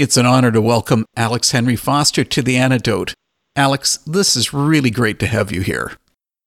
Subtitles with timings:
[0.00, 3.12] It's an honor to welcome Alex Henry Foster to The Antidote.
[3.54, 5.92] Alex, this is really great to have you here.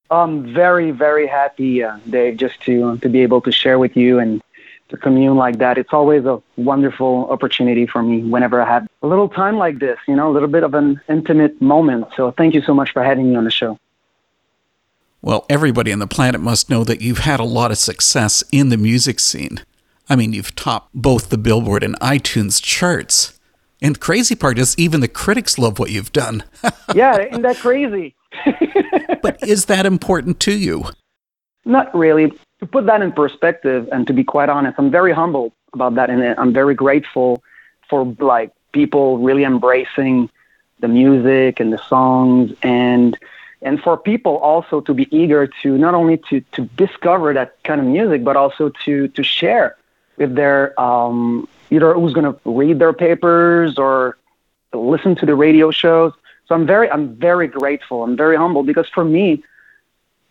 [0.09, 4.17] I'm very, very happy, uh, Dave, just to to be able to share with you
[4.17, 4.41] and
[4.89, 5.77] to commune like that.
[5.77, 9.99] It's always a wonderful opportunity for me whenever I have a little time like this,
[10.07, 12.07] you know, a little bit of an intimate moment.
[12.15, 13.77] So thank you so much for having me on the show.
[15.21, 18.69] Well, everybody on the planet must know that you've had a lot of success in
[18.69, 19.61] the music scene.
[20.09, 23.32] I mean, you've topped both the Billboard and iTunes charts.
[23.83, 26.45] And crazy part is, even the critics love what you've done.
[26.95, 28.15] yeah, isn't that crazy?
[29.21, 30.85] but is that important to you?
[31.65, 32.31] Not really.
[32.59, 36.09] To put that in perspective, and to be quite honest, I'm very humbled about that,
[36.09, 37.43] and I'm very grateful
[37.89, 40.29] for like people really embracing
[40.79, 43.17] the music and the songs, and
[43.61, 47.81] and for people also to be eager to not only to to discover that kind
[47.81, 49.75] of music, but also to to share
[50.17, 54.17] with their um, either who's going to read their papers or
[54.73, 56.13] listen to the radio shows.
[56.47, 58.03] So I'm very I'm very grateful.
[58.03, 59.43] I'm very humble because for me,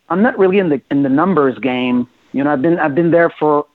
[0.09, 2.09] I'm not really in the in the numbers game.
[2.33, 3.67] You know, I've been I've been there for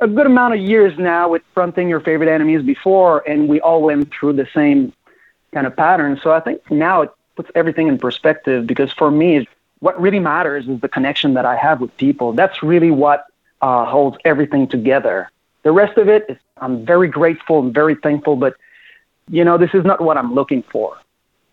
[0.00, 3.82] a good amount of years now with fronting your favorite enemies before, and we all
[3.82, 4.92] went through the same
[5.52, 6.20] kind of pattern.
[6.22, 9.48] So I think now it puts everything in perspective because for me,
[9.80, 12.32] what really matters is the connection that I have with people.
[12.32, 13.26] That's really what
[13.60, 15.31] uh, holds everything together.
[15.62, 18.56] The rest of it is I'm very grateful and very thankful, but
[19.28, 20.96] you know, this is not what I'm looking for.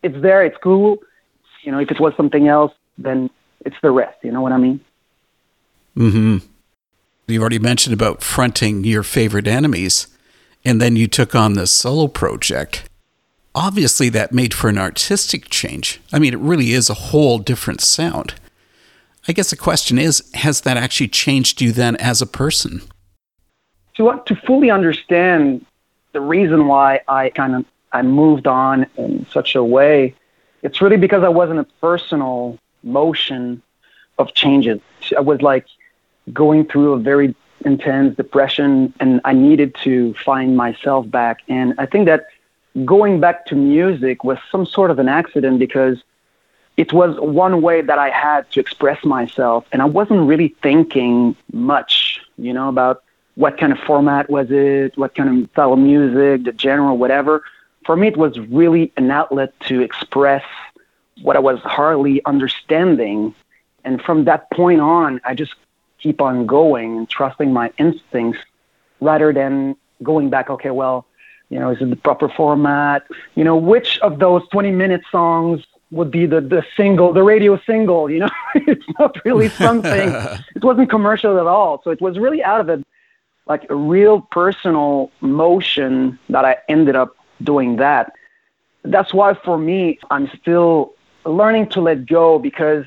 [0.04, 0.98] It's there, it's cool.
[1.64, 3.30] You know, if it was something else, then
[3.66, 4.18] it's the rest.
[4.24, 4.80] You know what I mean?
[5.96, 6.38] Hmm.
[7.28, 10.08] You already mentioned about fronting your favorite enemies,
[10.66, 12.90] and then you took on this solo project.
[13.54, 16.02] Obviously, that made for an artistic change.
[16.12, 18.36] I mean, it really is a whole different sound.
[19.28, 22.82] I guess the question is, has that actually changed you then as a person?
[24.00, 25.66] To to fully understand
[26.14, 30.16] the reason why I kind of I moved on in such a way,
[30.64, 33.62] it's really because I wasn't a personal motion
[34.18, 34.80] of changes.
[35.18, 35.66] I was like
[36.32, 41.42] going through a very intense depression and I needed to find myself back.
[41.50, 42.28] And I think that
[42.86, 46.02] going back to music was some sort of an accident because
[46.78, 49.66] it was one way that I had to express myself.
[49.72, 53.04] And I wasn't really thinking much, you know, about
[53.40, 57.42] what kind of format was it, what kind of style of music, the genre, whatever.
[57.86, 60.44] For me, it was really an outlet to express
[61.22, 63.34] what I was hardly understanding.
[63.86, 65.54] And from that point on, I just
[66.00, 68.42] keep on going and trusting my instincts
[69.00, 71.06] rather than going back, okay, well,
[71.48, 73.08] you know, is it the proper format?
[73.36, 77.58] You know, which of those 20 minute songs would be the, the single, the radio
[77.66, 78.30] single, you know?
[78.56, 80.10] it's not really something,
[80.58, 81.80] it wasn't commercial at all.
[81.86, 82.86] So it was really out of it
[83.50, 88.14] like a real personal motion that I ended up doing that.
[88.84, 90.94] That's why for me, I'm still
[91.26, 92.86] learning to let go because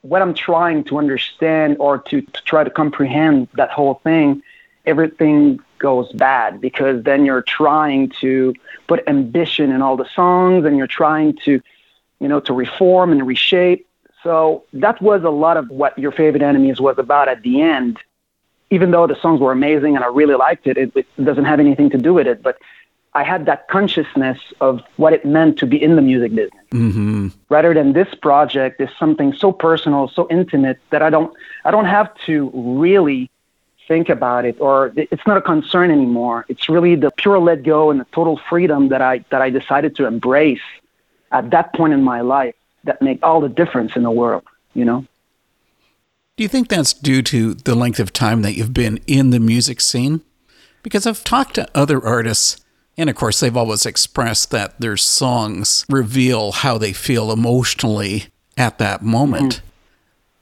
[0.00, 4.42] when I'm trying to understand or to, to try to comprehend that whole thing,
[4.86, 8.54] everything goes bad because then you're trying to
[8.88, 11.60] put ambition in all the songs and you're trying to,
[12.20, 13.86] you know, to reform and reshape.
[14.22, 17.98] So that was a lot of what your favorite enemies was about at the end
[18.70, 21.60] even though the songs were amazing and I really liked it, it, it doesn't have
[21.60, 22.42] anything to do with it.
[22.42, 22.58] But
[23.12, 26.64] I had that consciousness of what it meant to be in the music business.
[26.70, 27.28] Mm-hmm.
[27.48, 31.86] Rather than this project is something so personal, so intimate that I don't, I don't
[31.86, 33.28] have to really
[33.88, 36.46] think about it, or it's not a concern anymore.
[36.48, 39.96] It's really the pure let go and the total freedom that I that I decided
[39.96, 40.66] to embrace
[41.32, 42.54] at that point in my life
[42.84, 44.44] that make all the difference in the world.
[44.74, 45.06] You know.
[46.40, 49.38] Do you think that's due to the length of time that you've been in the
[49.38, 50.22] music scene?
[50.82, 52.64] Because I've talked to other artists,
[52.96, 58.78] and of course, they've always expressed that their songs reveal how they feel emotionally at
[58.78, 59.56] that moment.
[59.56, 59.60] Mm.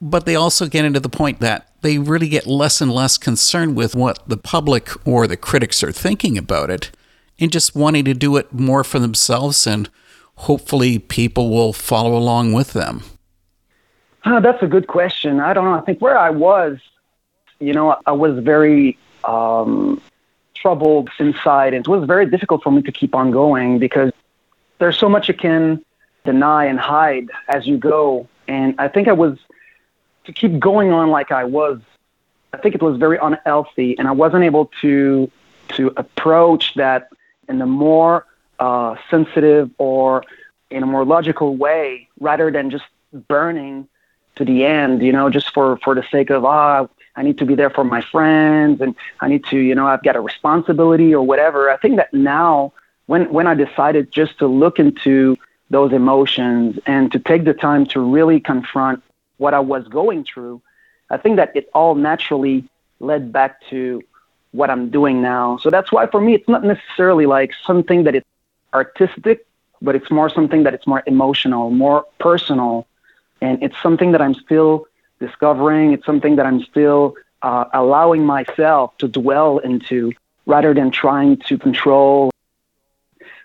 [0.00, 3.74] But they also get into the point that they really get less and less concerned
[3.74, 6.92] with what the public or the critics are thinking about it
[7.40, 9.90] and just wanting to do it more for themselves and
[10.36, 13.02] hopefully people will follow along with them.
[14.42, 15.40] That's a good question.
[15.40, 15.74] I don't know.
[15.74, 16.78] I think where I was,
[17.60, 20.00] you know, I was very um,
[20.54, 21.74] troubled inside.
[21.74, 24.12] And it was very difficult for me to keep on going because
[24.78, 25.84] there's so much you can
[26.24, 28.28] deny and hide as you go.
[28.46, 29.38] And I think I was,
[30.24, 31.80] to keep going on like I was,
[32.52, 33.98] I think it was very unhealthy.
[33.98, 35.30] And I wasn't able to,
[35.76, 37.10] to approach that
[37.48, 38.26] in a more
[38.58, 40.24] uh, sensitive or
[40.70, 42.84] in a more logical way rather than just
[43.28, 43.88] burning
[44.38, 47.44] to the end, you know, just for, for the sake of, ah, I need to
[47.44, 51.14] be there for my friends and I need to, you know, I've got a responsibility
[51.14, 51.70] or whatever.
[51.70, 52.72] I think that now
[53.06, 55.36] when when I decided just to look into
[55.70, 59.02] those emotions and to take the time to really confront
[59.38, 60.62] what I was going through,
[61.10, 62.64] I think that it all naturally
[63.00, 64.02] led back to
[64.52, 65.58] what I'm doing now.
[65.58, 68.22] So that's why for me it's not necessarily like something that is
[68.72, 69.46] artistic,
[69.82, 72.86] but it's more something that it's more emotional, more personal,
[73.40, 74.86] and it's something that I'm still
[75.20, 75.92] discovering.
[75.92, 80.12] It's something that I'm still uh, allowing myself to dwell into
[80.46, 82.30] rather than trying to control.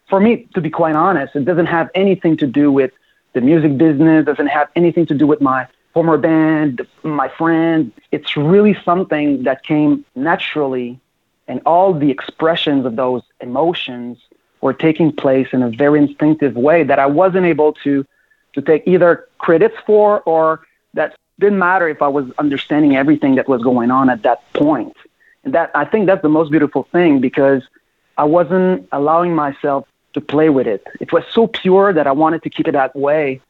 [0.07, 2.91] For me, to be quite honest, it doesn't have anything to do with
[3.33, 7.91] the music business, doesn't have anything to do with my former band, my friends.
[8.11, 10.99] It's really something that came naturally,
[11.47, 14.17] and all the expressions of those emotions
[14.61, 18.05] were taking place in a very instinctive way that I wasn't able to
[18.53, 23.47] to take either credits for or that didn't matter if I was understanding everything that
[23.47, 24.95] was going on at that point.
[25.43, 27.63] And that I think that's the most beautiful thing because
[28.17, 30.85] I wasn't allowing myself to play with it.
[30.99, 33.41] It was so pure that I wanted to keep it that way.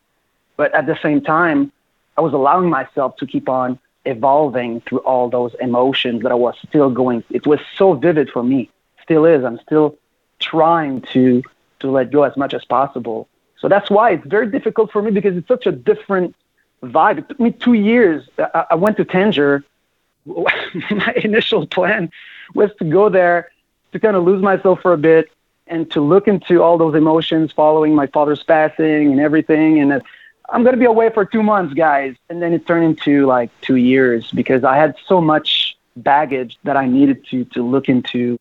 [0.55, 1.71] But at the same time,
[2.17, 6.55] I was allowing myself to keep on evolving through all those emotions that I was
[6.67, 7.23] still going.
[7.29, 8.69] It was so vivid for me.
[9.01, 9.43] Still is.
[9.43, 9.97] I'm still
[10.39, 11.43] trying to
[11.79, 13.27] to let go as much as possible.
[13.63, 16.35] So that's why it's very difficult for me because it's such a different
[16.83, 17.19] vibe.
[17.19, 18.27] It took me two years.
[18.37, 19.63] I, I went to Tanger.
[20.25, 22.11] My initial plan
[22.53, 23.51] was to go there
[23.93, 25.31] to kind of lose myself for a bit
[25.67, 29.79] and to look into all those emotions following my father's passing and everything.
[29.79, 30.01] And
[30.49, 32.17] I'm going to be away for two months, guys.
[32.29, 36.75] And then it turned into like two years because I had so much baggage that
[36.75, 38.37] I needed to to look into.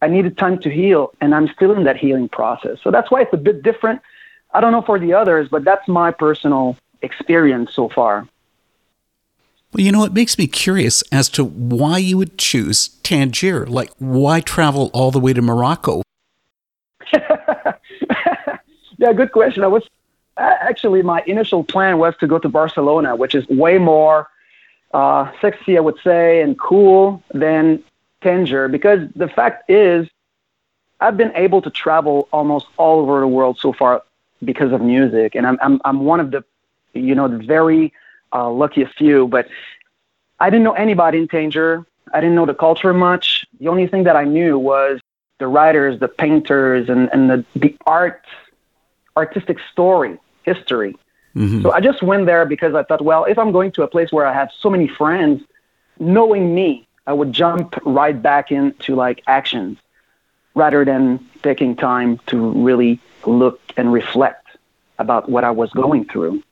[0.00, 2.78] I needed time to heal, and I'm still in that healing process.
[2.84, 4.00] So that's why it's a bit different
[4.54, 8.28] I don't know for the others, but that's my personal experience so far.
[9.72, 13.66] Well, you know, it makes me curious as to why you would choose Tangier.
[13.66, 16.02] Like, why travel all the way to Morocco?
[17.12, 19.64] yeah, good question.
[19.64, 19.82] I was
[20.36, 24.28] actually my initial plan was to go to Barcelona, which is way more
[24.92, 27.82] uh, sexy, I would say, and cool than
[28.20, 28.68] Tangier.
[28.68, 30.08] Because the fact is,
[31.00, 34.04] I've been able to travel almost all over the world so far
[34.42, 36.44] because of music, and I'm I'm I'm one of the,
[36.92, 37.92] you know, the very
[38.32, 39.28] uh, luckiest few.
[39.28, 39.48] But
[40.40, 41.84] I didn't know anybody in Tanger.
[42.12, 43.46] I didn't know the culture much.
[43.60, 45.00] The only thing that I knew was
[45.38, 48.24] the writers, the painters, and and the the art,
[49.16, 50.96] artistic story, history.
[51.36, 51.62] Mm-hmm.
[51.62, 54.12] So I just went there because I thought, well, if I'm going to a place
[54.12, 55.42] where I have so many friends,
[55.98, 59.78] knowing me, I would jump right back into like actions
[60.54, 64.46] rather than taking time to really look and reflect
[64.98, 66.42] about what I was going through.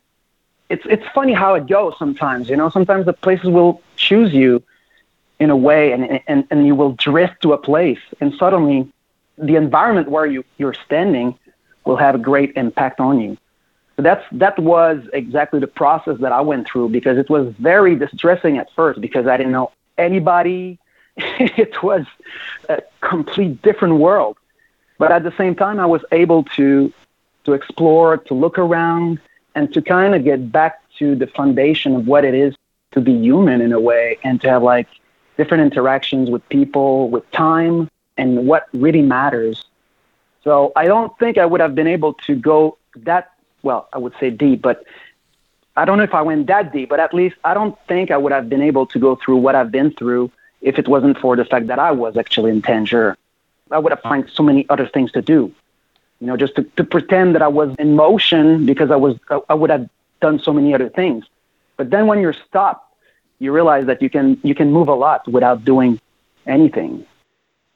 [0.69, 2.70] It's it's funny how it goes sometimes, you know.
[2.70, 4.62] Sometimes the places will choose you
[5.38, 8.88] in a way and, and, and you will drift to a place and suddenly
[9.36, 11.36] the environment where you, you're standing
[11.84, 13.36] will have a great impact on you.
[13.96, 17.94] So that's that was exactly the process that I went through because it was very
[17.96, 20.78] distressing at first because I didn't know anybody.
[21.16, 22.06] it was
[22.68, 24.38] a complete different world.
[25.02, 26.93] But at the same time, I was able to
[27.43, 29.19] to explore, to look around,
[29.56, 32.54] and to kind of get back to the foundation of what it is
[32.93, 34.87] to be human in a way, and to have like
[35.37, 39.64] different interactions with people, with time, and what really matters.
[40.44, 42.78] So I don't think I would have been able to go
[43.11, 43.32] that
[43.64, 43.88] well.
[43.92, 44.85] I would say deep, but
[45.75, 46.88] I don't know if I went that deep.
[46.90, 49.56] But at least I don't think I would have been able to go through what
[49.56, 50.30] I've been through
[50.61, 53.16] if it wasn't for the fact that I was actually in Tanger.
[53.73, 55.52] I would have found so many other things to do.
[56.21, 59.17] You know, just to, to pretend that I was in motion because I was
[59.49, 59.88] I would have
[60.21, 61.25] done so many other things.
[61.76, 62.95] But then when you're stopped,
[63.38, 66.00] you realize that you can you can move a lot without doing
[66.47, 67.05] anything.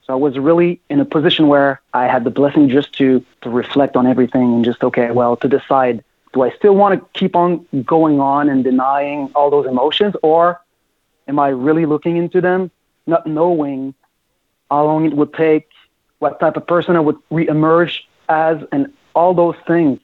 [0.05, 3.49] So I was really in a position where I had the blessing just to to
[3.49, 7.35] reflect on everything and just okay, well, to decide do I still want to keep
[7.35, 10.61] on going on and denying all those emotions or
[11.27, 12.71] am I really looking into them,
[13.05, 13.93] not knowing
[14.69, 15.67] how long it would take
[16.19, 19.99] what type of person I would reemerge as, and all those things.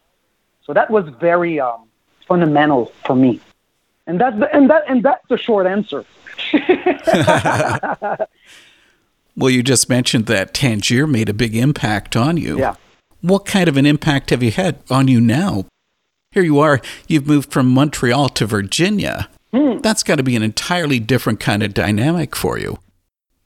[0.66, 1.88] So that was very um,
[2.28, 3.40] fundamental for me,
[4.08, 6.06] and that's the, and that and that's the short answer.
[9.36, 12.58] well, you just mentioned that Tangier made a big impact on you.
[12.58, 12.76] Yeah.
[13.22, 15.66] What kind of an impact have you had on you now?
[16.32, 19.30] Here you are, you've moved from Montreal to Virginia.
[19.54, 19.78] Hmm.
[19.82, 22.80] That's got to be an entirely different kind of dynamic for you.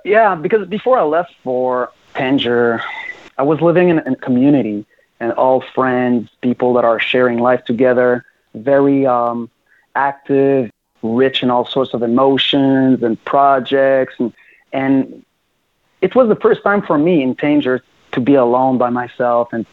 [0.05, 2.81] Yeah, because before I left for Tanger,
[3.37, 4.85] I was living in, a community
[5.19, 9.49] and all friends, people that are sharing life together, very um,
[9.95, 10.71] active,
[11.03, 14.15] rich in all sorts of emotions and projects.
[14.19, 14.33] And,
[14.73, 15.23] and
[16.01, 17.81] it was the first time for me in Tanger
[18.13, 19.65] to be alone by myself and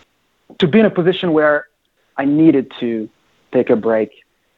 [0.59, 1.67] to be in a position where
[2.17, 3.09] I needed to
[3.53, 4.11] take a break.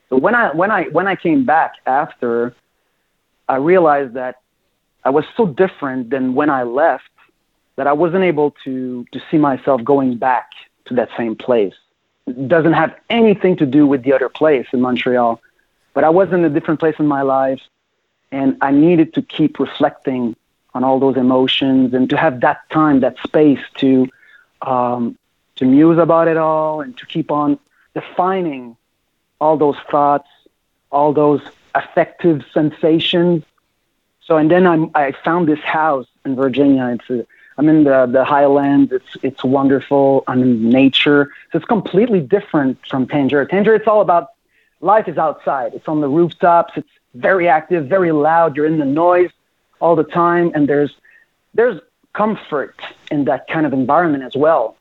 [0.09, 2.55] So when I when I when I came back after,
[3.49, 4.41] I realized that
[5.05, 7.11] I was so different than when I left
[7.77, 10.51] that I wasn't able to to see myself going back
[10.87, 11.75] to that same place.
[12.27, 15.41] It doesn't have anything to do with the other place in Montreal,
[15.95, 17.61] but I was in a different place in my life,
[18.33, 20.35] and I needed to keep reflecting
[20.75, 24.09] on all those emotions and to have that time, that space to
[24.63, 25.17] um,
[25.57, 27.59] to muse about it all and to keep on
[27.95, 28.77] defining
[29.41, 30.29] all those thoughts,
[30.91, 31.41] all those
[31.75, 33.43] affective sensations.
[34.23, 36.99] So, and then I'm, I found this house in Virginia.
[36.99, 37.27] It's a,
[37.59, 38.93] I'm in the, the highlands.
[38.93, 40.25] It's, it's wonderful.
[40.27, 41.33] I'm in nature.
[41.53, 43.49] So it's completely different from Tanger.
[43.49, 44.33] Tanger, it's all about
[44.81, 45.73] life is outside.
[45.75, 46.75] It's on the rooftops.
[46.77, 48.57] It's very active, very loud.
[48.57, 49.31] You're in the noise
[49.81, 50.53] all the time.
[50.55, 50.95] And there's,
[51.55, 51.81] there's
[52.13, 52.79] comfort
[53.11, 54.77] in that kind of environment as well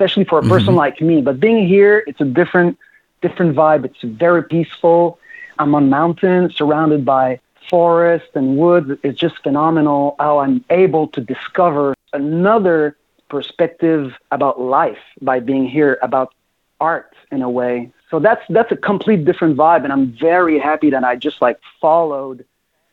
[0.00, 0.76] especially for a person mm-hmm.
[0.76, 1.20] like me.
[1.20, 2.78] But being here, it's a different
[3.20, 3.84] different vibe.
[3.84, 5.18] It's very peaceful.
[5.58, 8.98] I'm on mountains surrounded by forest and woods.
[9.02, 12.96] It's just phenomenal how I'm able to discover another
[13.28, 16.34] perspective about life by being here, about
[16.80, 17.92] art in a way.
[18.10, 21.60] So that's that's a complete different vibe and I'm very happy that I just like
[21.80, 22.44] followed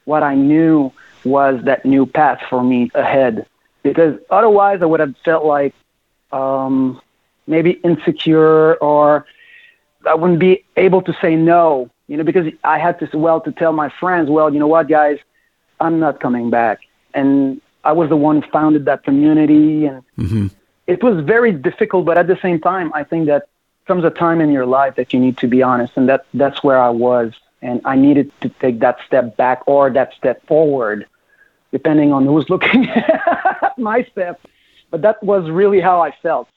[0.05, 0.91] what I knew
[1.25, 3.45] was that new path for me ahead.
[3.83, 5.73] Because otherwise I would have felt like
[6.31, 7.01] um,
[7.45, 9.25] maybe insecure or
[10.05, 13.51] I wouldn't be able to say no, you know, because I had to, well, to
[13.51, 15.17] tell my friends, well, you know what, guys,
[15.79, 16.79] I'm not coming back.
[17.13, 19.85] And I was the one who founded that community.
[19.85, 20.47] And mm-hmm.
[20.87, 23.47] it was very difficult, but at the same time, I think that
[23.87, 25.93] comes a time in your life that you need to be honest.
[25.95, 27.31] And that, that's where I was.
[27.61, 31.07] And I needed to take that step back or that step forward,
[31.71, 34.41] depending on who's looking at my step.
[34.91, 36.49] But that was really how I felt.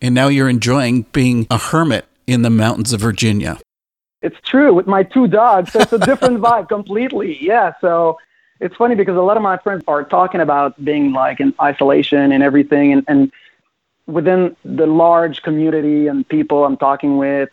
[0.00, 3.58] And now you're enjoying being a hermit in the mountains of Virginia.
[4.22, 5.74] It's true with my two dogs.
[5.74, 7.36] It's a different vibe completely.
[7.44, 7.74] Yeah.
[7.82, 8.18] So
[8.60, 12.30] it's funny because a lot of my friends are talking about being like in isolation
[12.30, 12.92] and everything.
[12.92, 13.32] And, and
[14.06, 17.48] within the large community and people I'm talking with,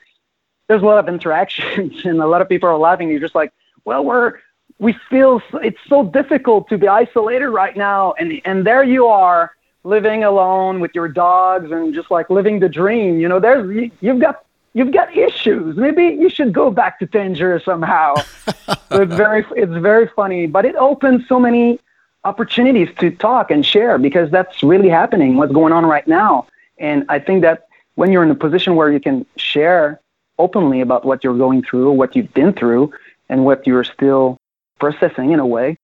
[0.67, 3.09] there's a lot of interactions and a lot of people are laughing.
[3.09, 3.53] You're just like,
[3.85, 4.33] well, we're,
[4.79, 8.13] we feel it's so difficult to be isolated right now.
[8.19, 12.67] And, and there you are living alone with your dogs and just like living the
[12.69, 13.17] dream.
[13.19, 15.77] You know, there's you, you've got you've got issues.
[15.77, 18.15] Maybe you should go back to Tanger somehow.
[18.67, 21.79] so it's very it's very funny, but it opens so many
[22.23, 25.37] opportunities to talk and share because that's really happening.
[25.37, 26.47] What's going on right now,
[26.77, 29.99] and I think that when you're in a position where you can share
[30.37, 32.93] openly about what you're going through, what you've been through,
[33.29, 34.37] and what you're still
[34.79, 35.77] processing in a way,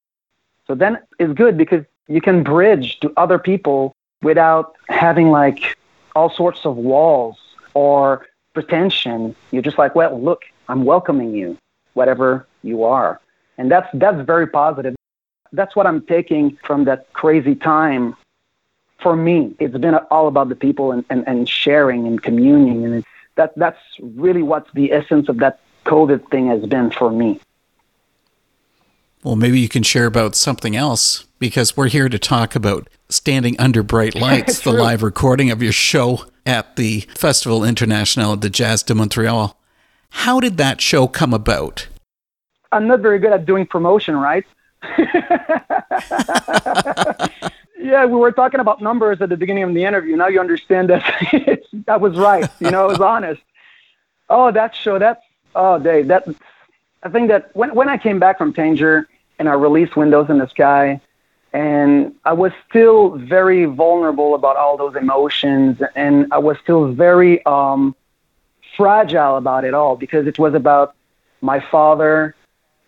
[0.67, 5.77] so then it's good because you can bridge to other people without having like
[6.15, 7.37] all sorts of walls
[7.73, 9.35] or pretension.
[9.51, 11.57] You're just like, well, look, I'm welcoming you,
[11.93, 13.19] whatever you are.
[13.57, 14.95] And that's that's very positive.
[15.51, 18.15] That's what I'm taking from that crazy time.
[18.99, 22.85] For me, it's been all about the people and, and, and sharing and communing.
[22.85, 23.05] And
[23.35, 27.39] that, that's really what the essence of that COVID thing has been for me.
[29.23, 33.59] Well, maybe you can share about something else because we're here to talk about Standing
[33.59, 38.83] Under Bright Lights, the live recording of your show at the Festival International de Jazz
[38.83, 39.57] de Montreal.
[40.09, 41.87] How did that show come about?
[42.73, 44.45] I'm not very good at doing promotion, right?
[47.77, 50.15] yeah, we were talking about numbers at the beginning of the interview.
[50.15, 51.03] Now you understand that
[51.85, 52.49] that was right.
[52.59, 53.41] You know, it was honest.
[54.29, 55.21] Oh, that show, that
[55.55, 56.27] oh, Dave, that,
[57.03, 59.05] I think that when, when I came back from Tanger,
[59.39, 61.01] and I released Windows in the Sky.
[61.51, 67.45] And I was still very vulnerable about all those emotions, and I was still very
[67.45, 67.95] um,
[68.75, 70.95] fragile about it all because it was about
[71.41, 72.35] my father,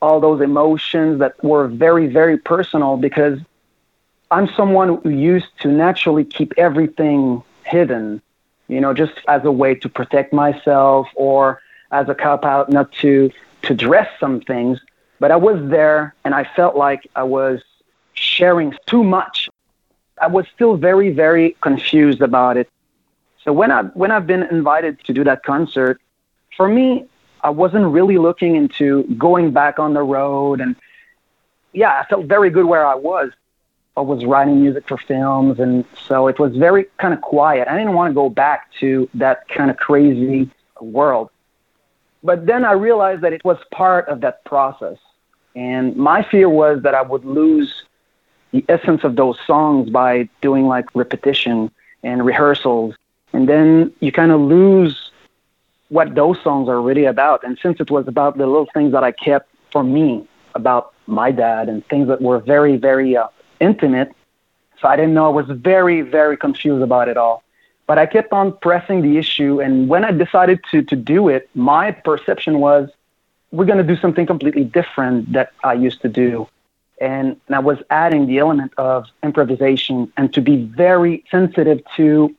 [0.02, 3.40] all those emotions that were very, very personal because
[4.32, 8.22] I'm someone who used to naturally keep everything hidden,
[8.68, 11.62] you know, just as a way to protect myself or
[11.92, 13.32] as a cop out not to
[13.64, 14.80] to dress some things.
[15.20, 17.62] But I was there and I felt like I was
[18.14, 19.50] sharing too much.
[20.22, 22.70] I was still very, very confused about it.
[23.44, 26.02] So when I when I've been invited to do that concert,
[26.58, 27.06] for me,
[27.46, 30.76] I wasn't really looking into going back on the road and
[31.74, 33.30] yeah, I felt very good where I was.
[33.96, 37.68] I was writing music for films and so it was very kind of quiet.
[37.68, 40.50] I didn't want to go back to that kind of crazy
[40.82, 41.30] world.
[42.24, 44.98] But then I realized that it was part of that process.
[45.56, 47.84] And my fear was that I would lose,
[48.50, 51.70] the essence of those songs by doing like repetition
[52.02, 52.96] and rehearsals.
[53.34, 55.05] And then you kind of lose
[55.90, 57.44] what those songs are really about.
[57.44, 61.32] And since it was about the little things that I kept for me about my
[61.32, 63.28] dad and things that were very, very uh,
[63.60, 64.12] intimate,
[64.82, 65.26] so I didn't know.
[65.26, 67.44] I was very, very confused about it all.
[67.88, 69.62] But I kept on pressing the issue.
[69.62, 72.90] And when I decided to, to do it, my perception was
[73.52, 76.48] we're going to do something completely different that I used to do.
[77.00, 82.36] And, and I was adding the element of improvisation and to be very sensitive to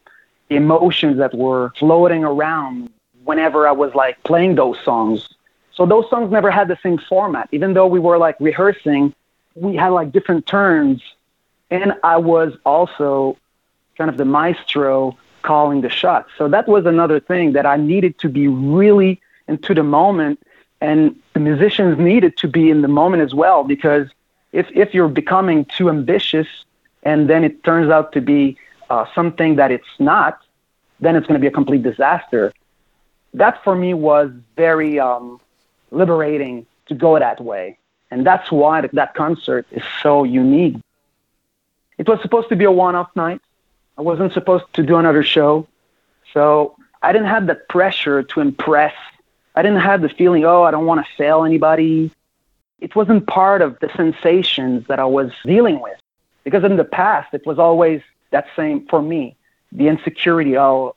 [0.50, 2.90] emotions that were floating around
[3.26, 5.28] whenever I was like playing those songs.
[5.74, 7.48] So those songs never had the same format.
[7.52, 9.14] Even though we were like rehearsing,
[9.54, 11.02] we had like different turns.
[11.70, 13.36] And I was also
[13.98, 16.30] kind of the maestro calling the shots.
[16.38, 20.40] So that was another thing that I needed to be really into the moment.
[20.80, 24.08] And the musicians needed to be in the moment as well, because
[24.52, 26.48] if, if you're becoming too ambitious
[27.02, 28.56] and then it turns out to be
[28.88, 30.40] uh, something that it's not,
[31.00, 32.52] then it's going to be a complete disaster.
[33.36, 35.40] That for me was very um,
[35.90, 37.78] liberating to go that way.
[38.10, 40.76] And that's why that concert is so unique.
[41.98, 43.42] It was supposed to be a one off night.
[43.98, 45.68] I wasn't supposed to do another show.
[46.32, 48.94] So I didn't have that pressure to impress.
[49.54, 52.10] I didn't have the feeling, oh, I don't want to fail anybody.
[52.80, 55.98] It wasn't part of the sensations that I was dealing with.
[56.42, 58.00] Because in the past, it was always
[58.30, 59.36] that same for me
[59.72, 60.56] the insecurity.
[60.56, 60.96] Oh,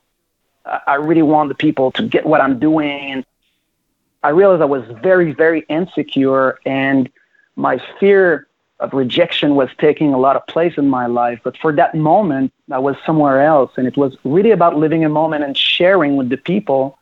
[0.65, 3.11] I really want the people to get what I'm doing.
[3.11, 3.25] And
[4.23, 7.09] I realized I was very, very insecure, and
[7.55, 8.47] my fear
[8.79, 11.39] of rejection was taking a lot of place in my life.
[11.43, 15.09] But for that moment, I was somewhere else, and it was really about living a
[15.09, 16.97] moment and sharing with the people,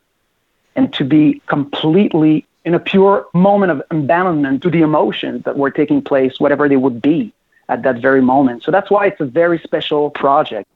[0.76, 5.70] and to be completely in a pure moment of abandonment to the emotions that were
[5.70, 7.32] taking place, whatever they would be
[7.68, 8.62] at that very moment.
[8.62, 10.68] So that's why it's a very special project.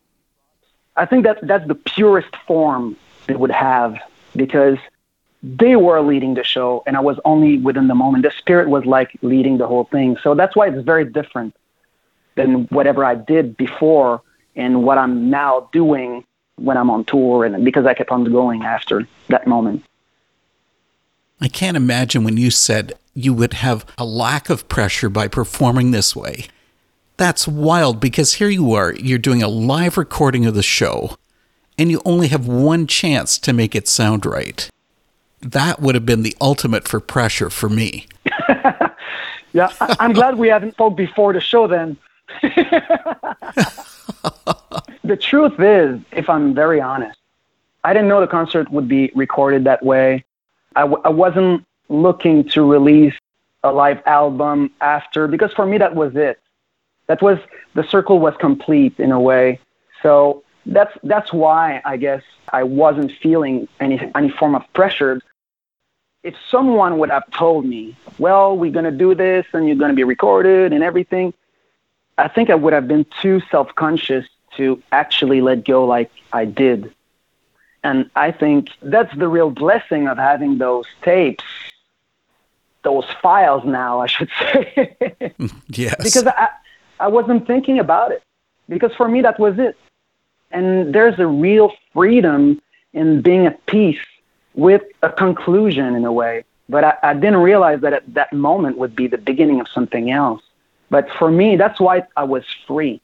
[0.97, 2.97] I think that that's the purest form
[3.29, 3.97] it would have
[4.37, 4.79] because
[5.43, 8.25] they were leading the show and I was only within the moment.
[8.25, 10.16] The spirit was like leading the whole thing.
[10.23, 11.55] So that's why it's very different
[12.37, 14.23] than whatever I did before
[14.55, 16.25] and what I'm now doing
[16.57, 19.85] when I'm on tour and because I kept on going after that moment.
[21.40, 25.90] I can't imagine when you said you would have a lack of pressure by performing
[25.90, 26.47] this way.
[27.16, 31.16] That's wild because here you are, you're doing a live recording of the show,
[31.79, 34.70] and you only have one chance to make it sound right
[35.42, 38.07] that would have been the ultimate for pressure for me.
[39.53, 41.96] yeah, I, am glad we haven't spoke before the show then.
[45.05, 47.18] the truth is, if I'm very honest,
[47.85, 50.25] I didn't know the concert would be recorded that way.
[50.77, 53.14] I w- I wasn't looking to release
[53.64, 56.38] a live album after because for me that was it.
[57.07, 57.38] That was
[57.75, 59.59] the circle was complete in a way.
[60.03, 65.21] So that's that's why I guess I wasn't feeling any any form of pressure
[66.23, 69.91] if someone would have told me, well, we're going to do this and you're going
[69.91, 71.35] to be recorded and everything,
[72.17, 76.45] I think I would have been too self conscious to actually let go like I
[76.45, 76.95] did.
[77.83, 81.43] And I think that's the real blessing of having those tapes,
[82.85, 84.97] those files now, I should say.
[85.69, 85.97] yes.
[85.97, 86.49] Because I,
[87.03, 88.23] I wasn't thinking about it.
[88.69, 89.77] Because for me, that was it.
[90.53, 92.62] And there's a real freedom
[92.93, 94.07] in being at peace
[94.55, 96.45] with a conclusion in a way.
[96.69, 100.11] But I, I didn't realize that at that moment would be the beginning of something
[100.11, 100.43] else.
[100.91, 103.01] But for me, that's why I was free.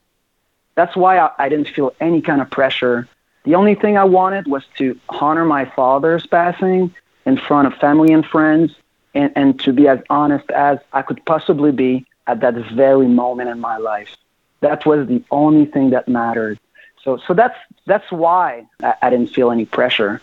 [0.75, 3.09] That's why I, I didn't feel any kind of pressure.
[3.45, 6.95] The only thing I wanted was to honor my father's passing
[7.27, 8.75] in front of family and friends
[9.15, 13.49] and, and to be as honest as I could possibly be at that very moment
[13.49, 14.17] in my life.
[14.61, 16.61] That was the only thing that mattered.
[17.03, 20.21] So, so that's, that's why I, I didn't feel any pressure.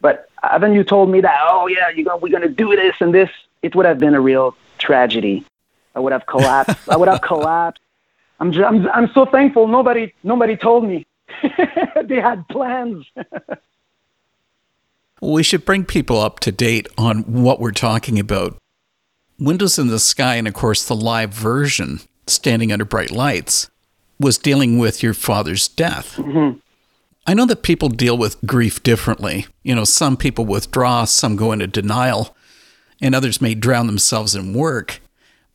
[0.00, 2.96] But haven't you told me that, oh, yeah, you're gonna, we're going to do this
[3.00, 3.30] and this,
[3.62, 5.44] it would have been a real tragedy.
[5.94, 6.88] I would have collapsed.
[6.88, 7.82] I would have collapsed.
[8.40, 11.06] I'm, just, I'm, I'm so thankful nobody, nobody told me.
[12.04, 13.06] they had plans.
[15.20, 18.56] we should bring people up to date on what we're talking about.
[19.40, 23.70] Windows in the Sky, and of course, the live version, Standing Under Bright Lights,
[24.18, 26.16] was dealing with your father's death.
[26.16, 26.58] Mm-hmm.
[27.26, 29.46] I know that people deal with grief differently.
[29.62, 32.36] You know, some people withdraw, some go into denial,
[33.00, 35.00] and others may drown themselves in work.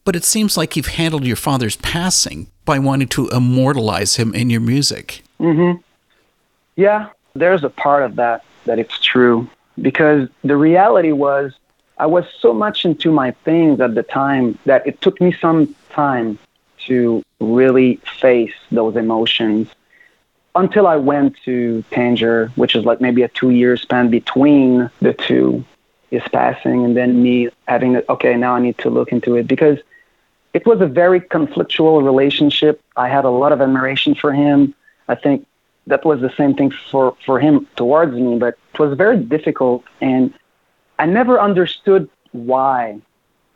[0.04, 4.50] But it seems like you've handled your father's passing by wanting to immortalize him in
[4.50, 5.22] your music.
[5.40, 5.80] Mm-hmm.
[6.76, 9.48] Yeah, there's a part of that that it's true
[9.80, 11.54] because the reality was
[11.98, 15.74] I was so much into my things at the time that it took me some
[15.90, 16.38] time
[16.88, 19.70] to really face those emotions
[20.56, 25.14] until I went to Tanger, which is like maybe a two year span between the
[25.14, 25.66] two
[26.12, 29.48] is passing and then me having to, okay, now I need to look into it
[29.48, 29.80] because
[30.54, 32.82] it was a very conflictual relationship.
[32.96, 34.74] I had a lot of admiration for him.
[35.08, 35.46] I think
[35.88, 39.84] that was the same thing for, for him towards me, but it was very difficult
[40.02, 40.34] and
[41.00, 43.00] I never understood why.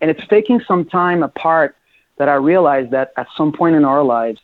[0.02, 1.76] And it's taking some time apart
[2.18, 4.42] that I realized that at some point in our lives,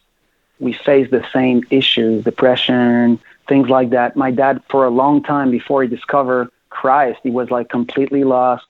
[0.60, 4.16] we face the same issues, depression, things like that.
[4.16, 8.66] My dad, for a long time before he discovered Christ, he was like completely lost.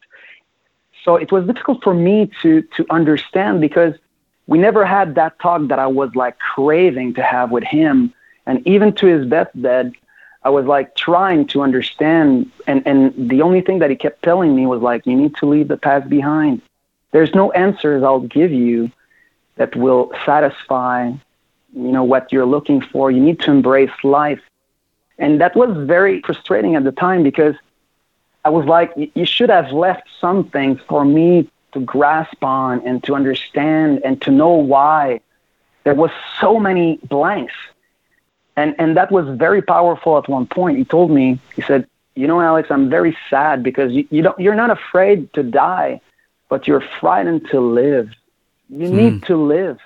[1.04, 3.94] So it was difficult for me to to understand because
[4.48, 8.14] we never had that talk that I was like craving to have with him.
[8.48, 9.94] And even to his deathbed,
[10.46, 12.50] I was like trying to understand.
[12.68, 15.46] And, and the only thing that he kept telling me was like, you need to
[15.46, 16.62] leave the past behind.
[17.12, 18.92] There's no answers I'll give you
[19.58, 21.12] that will satisfy
[21.76, 24.42] you know what you're looking for you need to embrace life
[25.18, 27.56] and that was very frustrating at the time because
[28.46, 33.14] i was like you should have left something for me to grasp on and to
[33.14, 35.20] understand and to know why
[35.84, 37.54] there was so many blanks
[38.56, 42.28] and and that was very powerful at one point he told me he said you
[42.28, 46.00] know alex i'm very sad because you, you don't you're not afraid to die
[46.50, 48.10] but you're frightened to live
[48.70, 48.96] you hmm.
[48.96, 49.80] need to live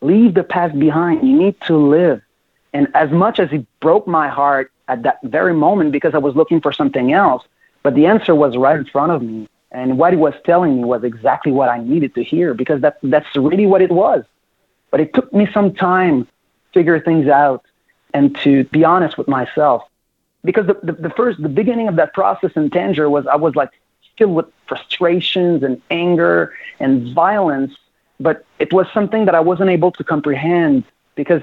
[0.00, 1.26] Leave the past behind.
[1.26, 2.22] You need to live.
[2.72, 6.36] And as much as it broke my heart at that very moment because I was
[6.36, 7.44] looking for something else,
[7.82, 9.48] but the answer was right in front of me.
[9.70, 12.98] And what he was telling me was exactly what I needed to hear because that,
[13.02, 14.24] that's really what it was.
[14.90, 16.30] But it took me some time to
[16.72, 17.64] figure things out
[18.14, 19.82] and to be honest with myself.
[20.44, 23.54] Because the, the, the first, the beginning of that process in Tanger was I was
[23.54, 23.70] like
[24.16, 27.72] filled with frustrations and anger and violence
[28.20, 31.42] but it was something that I wasn't able to comprehend because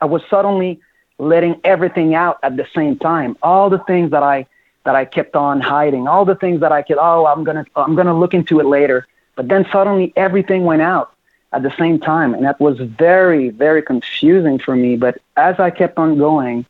[0.00, 0.80] I was suddenly
[1.18, 3.36] letting everything out at the same time.
[3.42, 4.46] All the things that I
[4.84, 7.94] that I kept on hiding, all the things that I could, oh, I'm gonna I'm
[7.94, 9.06] gonna look into it later.
[9.34, 11.12] But then suddenly everything went out
[11.56, 14.96] at the same time, and that was very very confusing for me.
[14.96, 16.66] But as I kept on going,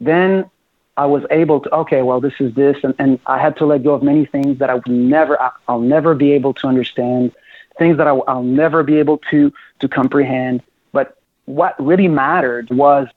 [0.00, 0.50] then
[0.96, 3.82] I was able to okay, well, this is this, and, and I had to let
[3.82, 7.32] go of many things that I would never I'll never be able to understand
[7.78, 10.62] things that I, will never be able to to comprehend.
[10.92, 13.08] But what really mattered was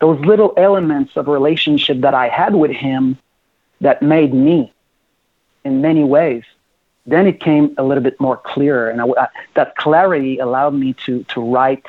[0.00, 3.18] those little elements of relationship that I had with him
[3.80, 4.72] that made me
[5.64, 6.44] in many ways.
[7.06, 11.24] Then it came a little bit more clear, and I, that clarity allowed me to
[11.24, 11.84] to write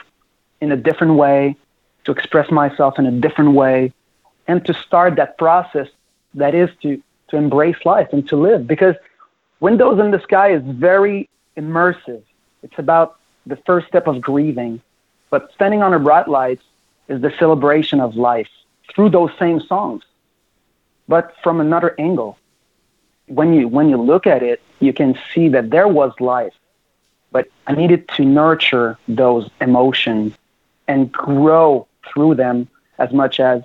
[0.59, 1.55] in a different way,
[2.03, 3.93] to express myself in a different way,
[4.47, 5.87] and to start that process
[6.33, 8.67] that is to to embrace life and to live.
[8.67, 8.95] Because
[9.59, 12.21] Windows in the Sky is very immersive.
[12.61, 14.81] It's about the first step of grieving.
[15.29, 16.59] But Standing on a Bright light
[17.07, 18.49] is the celebration of life
[18.93, 20.03] through those same songs,
[21.07, 22.37] but from another angle.
[23.27, 26.53] When you, when you look at it, you can see that there was life,
[27.31, 30.33] but I needed to nurture those emotions
[30.87, 33.63] and grow through them as much as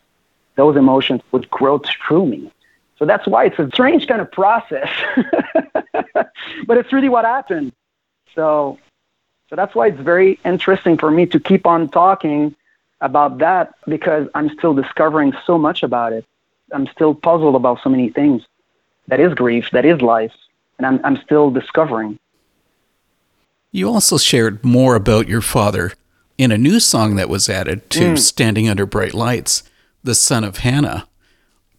[0.56, 2.50] those emotions would grow through me.
[2.98, 4.90] So that's why it's a strange kind of process,
[6.66, 7.72] but it's really what happened.
[8.34, 8.78] So,
[9.48, 12.54] so that's why it's very interesting for me to keep on talking
[13.00, 16.26] about that because I'm still discovering so much about it.
[16.72, 18.42] I'm still puzzled about so many things.
[19.10, 20.32] That is grief, that is life,
[20.78, 22.18] and I'm, I'm still discovering.
[23.72, 25.92] You also shared more about your father
[26.38, 28.18] in a new song that was added to mm.
[28.18, 29.62] Standing Under Bright Lights,
[30.02, 31.06] The Son of Hannah.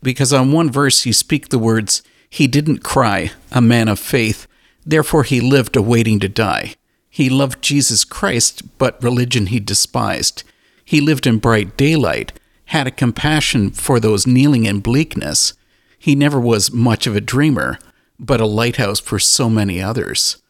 [0.03, 4.47] Because on one verse you speak the words, He didn't cry, a man of faith,
[4.85, 6.75] Therefore, he lived awaiting to die.
[7.09, 10.43] He loved Jesus Christ, but religion he despised.
[10.83, 12.33] He lived in bright daylight,
[12.65, 15.53] had a compassion for those kneeling in bleakness.
[16.01, 17.77] He never was much of a dreamer,
[18.19, 20.41] but a lighthouse for so many others.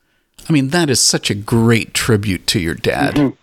[0.48, 3.16] I mean, that is such a great tribute to your dad.
[3.16, 3.36] Mm-hmm.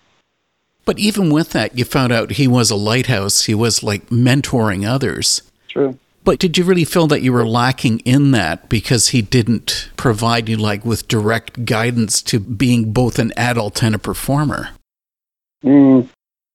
[0.86, 3.44] But even with that, you found out he was a lighthouse.
[3.44, 5.42] He was like mentoring others.
[5.68, 5.98] True.
[6.24, 10.48] But did you really feel that you were lacking in that because he didn't provide
[10.48, 14.70] you like with direct guidance to being both an adult and a performer?
[15.62, 16.08] Mm,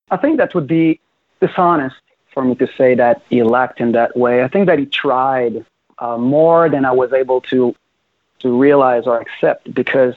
[0.10, 1.00] I think that would be
[1.40, 1.98] dishonest
[2.34, 4.44] for me to say that he lacked in that way.
[4.44, 5.66] I think that he tried
[6.00, 7.76] uh, more than I was able to
[8.40, 10.16] to realize or accept because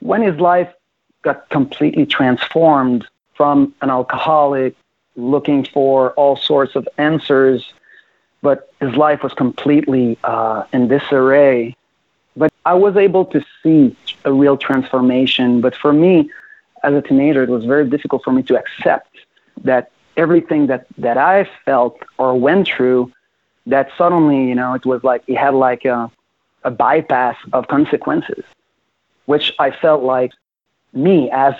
[0.00, 0.72] when his life
[1.20, 4.74] got completely transformed from an alcoholic
[5.16, 7.74] looking for all sorts of answers
[8.46, 11.74] but his life was completely uh, in disarray.
[12.36, 15.60] But I was able to see a real transformation.
[15.60, 16.30] But for me,
[16.84, 19.12] as a teenager, it was very difficult for me to accept
[19.64, 23.12] that everything that, that I felt or went through,
[23.66, 26.10] that suddenly, you know, it was like it had like a,
[26.64, 28.44] a bypass of consequences,
[29.26, 30.32] which I felt like
[30.92, 31.54] me as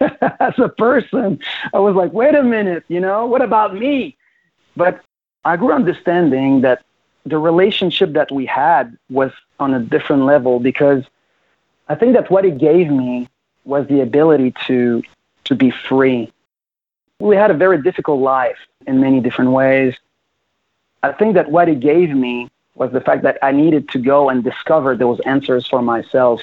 [0.40, 1.38] as a person.
[1.72, 4.16] I was like, wait a minute, you know, what about me?
[4.76, 5.00] But
[5.44, 6.84] I grew understanding that
[7.24, 11.04] the relationship that we had was on a different level because
[11.88, 13.28] I think that what it gave me
[13.64, 15.02] was the ability to
[15.44, 16.32] to be free.
[17.22, 19.94] We had a very difficult life in many different ways.
[21.02, 24.28] I think that what it gave me was the fact that I needed to go
[24.28, 26.40] and discover those answers for myself,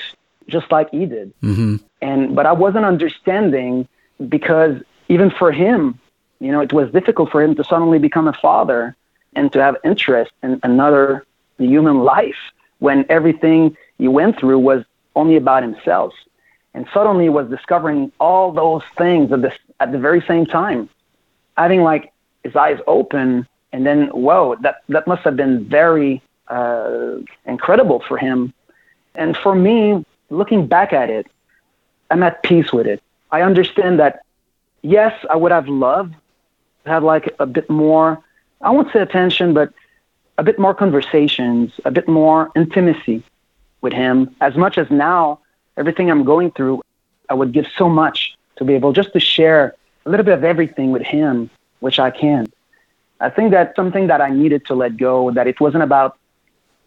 [0.48, 1.34] just like he did.
[1.42, 1.78] Mm-hmm.
[2.02, 3.88] And but I wasn't understanding
[4.30, 6.00] because even for him,
[6.40, 8.96] you know, it was difficult for him to suddenly become a father
[9.36, 11.26] and to have interest in another
[11.58, 12.42] human life
[12.80, 16.14] when everything he went through was only about himself.
[16.74, 20.90] And suddenly was discovering all those things at the, at the very same time,
[21.58, 23.48] having like his eyes open.
[23.74, 28.54] And then, whoa, that, that must have been very uh, incredible for him.
[29.16, 31.28] And for me, looking back at it,
[32.12, 33.02] I'm at peace with it.
[33.32, 34.24] I understand that,
[34.82, 36.14] yes, I would have loved
[36.86, 38.24] to have like a bit more,
[38.62, 39.74] I won't say attention, but
[40.38, 43.24] a bit more conversations, a bit more intimacy
[43.82, 44.36] with him.
[44.40, 45.40] As much as now,
[45.80, 46.84] everything I'm going through,
[47.30, 50.44] I would give so much to be able just to share a little bit of
[50.44, 52.48] everything with him, which I can.
[53.22, 56.18] I think that's something that I needed to let go, that it wasn't about,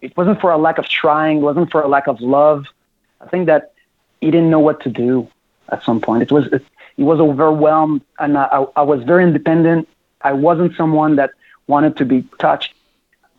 [0.01, 2.65] it wasn't for a lack of trying, it wasn't for a lack of love.
[3.19, 3.73] I think that
[4.21, 5.27] he didn't know what to do
[5.69, 6.23] at some point.
[6.23, 6.63] It was, it,
[6.95, 9.87] he was overwhelmed and I, I was very independent.
[10.21, 11.31] I wasn't someone that
[11.67, 12.73] wanted to be touched.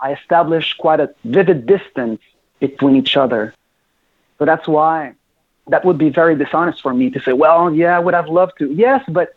[0.00, 2.20] I established quite a vivid distance
[2.58, 3.54] between each other.
[4.38, 5.14] So that's why
[5.68, 8.58] that would be very dishonest for me to say, well, yeah, I would have loved
[8.58, 8.72] to.
[8.72, 9.34] Yes, but,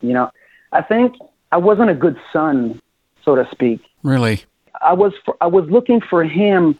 [0.00, 0.30] you know,
[0.72, 1.16] I think
[1.52, 2.80] I wasn't a good son,
[3.24, 3.80] so to speak.
[4.02, 4.44] Really?
[4.80, 6.78] I was, for, I was looking for him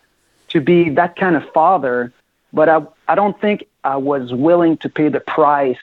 [0.49, 2.13] to be that kind of father,
[2.53, 5.79] but I, I don't think I was willing to pay the price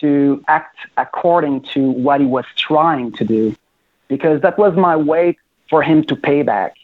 [0.00, 3.54] to act according to what he was trying to do
[4.08, 5.36] because that was my way
[5.68, 6.76] for him to pay back.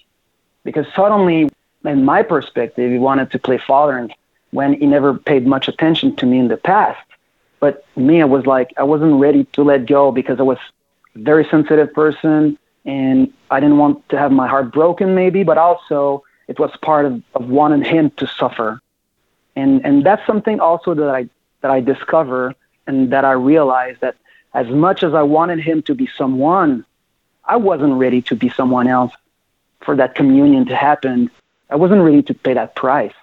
[0.64, 1.48] Because suddenly,
[1.84, 3.98] in my perspective, he wanted to play father
[4.56, 7.04] when he never paid much attention to me in the past.
[7.60, 10.58] But me, I was like, I wasn't ready to let go because I was
[11.14, 15.58] a very sensitive person and I didn't want to have my heart broken, maybe, but
[15.58, 18.80] also it was part of, of wanting him to suffer.
[19.56, 21.28] And, and that's something also that I,
[21.62, 22.54] that I discover
[22.86, 24.16] and that I realized that
[24.54, 26.84] as much as I wanted him to be someone
[27.46, 29.12] I wasn't ready to be someone else
[29.82, 31.30] for that communion to happen.
[31.70, 33.14] I wasn't ready to pay that price.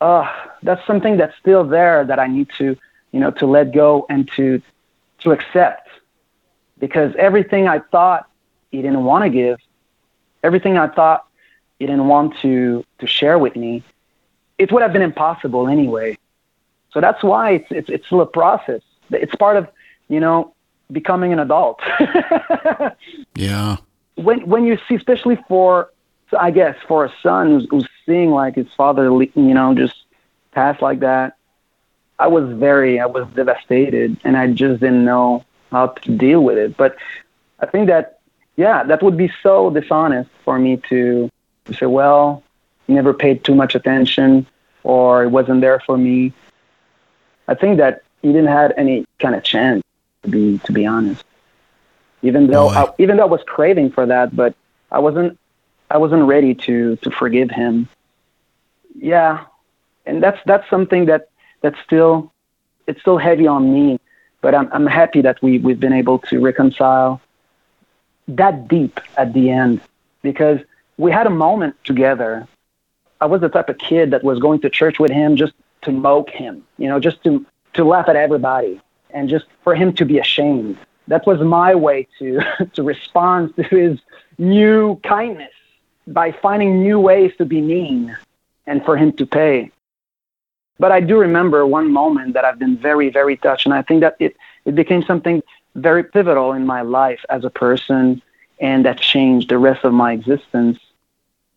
[0.00, 0.30] Uh,
[0.62, 2.76] that's something that's still there that I need to,
[3.12, 4.60] you know, to let go and to,
[5.20, 5.88] to accept
[6.78, 8.28] because everything I thought
[8.70, 9.58] he didn't want to give,
[10.42, 11.26] everything I thought
[11.78, 13.82] he didn't want to, to share with me,
[14.58, 16.18] it would have been impossible anyway.
[16.92, 18.82] So that's why it's, it's, it's still a process.
[19.10, 19.68] It's part of,
[20.08, 20.54] you know,
[20.90, 21.80] becoming an adult.
[23.34, 23.76] yeah.
[24.14, 25.92] When when you see, especially for,
[26.38, 29.94] I guess, for a son who's, who's seeing like his father, you know, just
[30.52, 31.36] pass like that,
[32.18, 36.56] I was very, I was devastated, and I just didn't know how to deal with
[36.56, 36.76] it.
[36.76, 36.96] But
[37.60, 38.20] I think that,
[38.56, 41.30] yeah, that would be so dishonest for me to,
[41.66, 42.42] to say, well,
[42.86, 44.46] he never paid too much attention,
[44.82, 46.32] or it wasn't there for me.
[47.48, 49.82] I think that he didn't have any kind of chance
[50.22, 51.24] to be to be honest.
[52.22, 54.54] Even though I, even though I was craving for that, but
[54.90, 55.38] I wasn't
[55.90, 57.88] I wasn't ready to to forgive him.
[58.98, 59.44] Yeah,
[60.06, 61.28] and that's that's something that
[61.60, 62.32] that's still
[62.86, 64.00] it's still heavy on me.
[64.40, 67.20] But I'm I'm happy that we we've been able to reconcile
[68.28, 69.80] that deep at the end
[70.22, 70.60] because
[70.96, 72.46] we had a moment together.
[73.20, 75.92] I was the type of kid that was going to church with him just to
[75.92, 78.80] mock him, you know, just to to laugh at everybody
[79.10, 80.78] and just for him to be ashamed.
[81.08, 82.40] That was my way to,
[82.74, 84.00] to respond to his
[84.38, 85.52] new kindness
[86.06, 88.16] by finding new ways to be mean
[88.66, 89.70] and for him to pay.
[90.78, 94.00] But I do remember one moment that I've been very, very touched, and I think
[94.02, 95.42] that it, it became something
[95.74, 98.22] very pivotal in my life as a person,
[98.60, 100.78] and that changed the rest of my existence.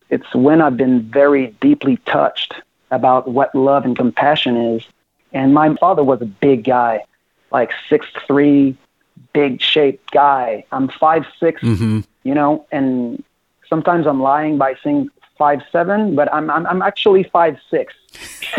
[0.10, 2.54] It's when I've been very deeply touched
[2.92, 4.84] about what love and compassion is.
[5.32, 7.04] And my father was a big guy
[7.52, 8.76] like six three,
[9.34, 10.66] big shaped guy.
[10.72, 12.02] I'm five six, mm-hmm.
[12.24, 13.24] you know, and
[13.68, 17.96] sometimes I'm lying by saying five seven, but I'm I'm, I'm actually five six.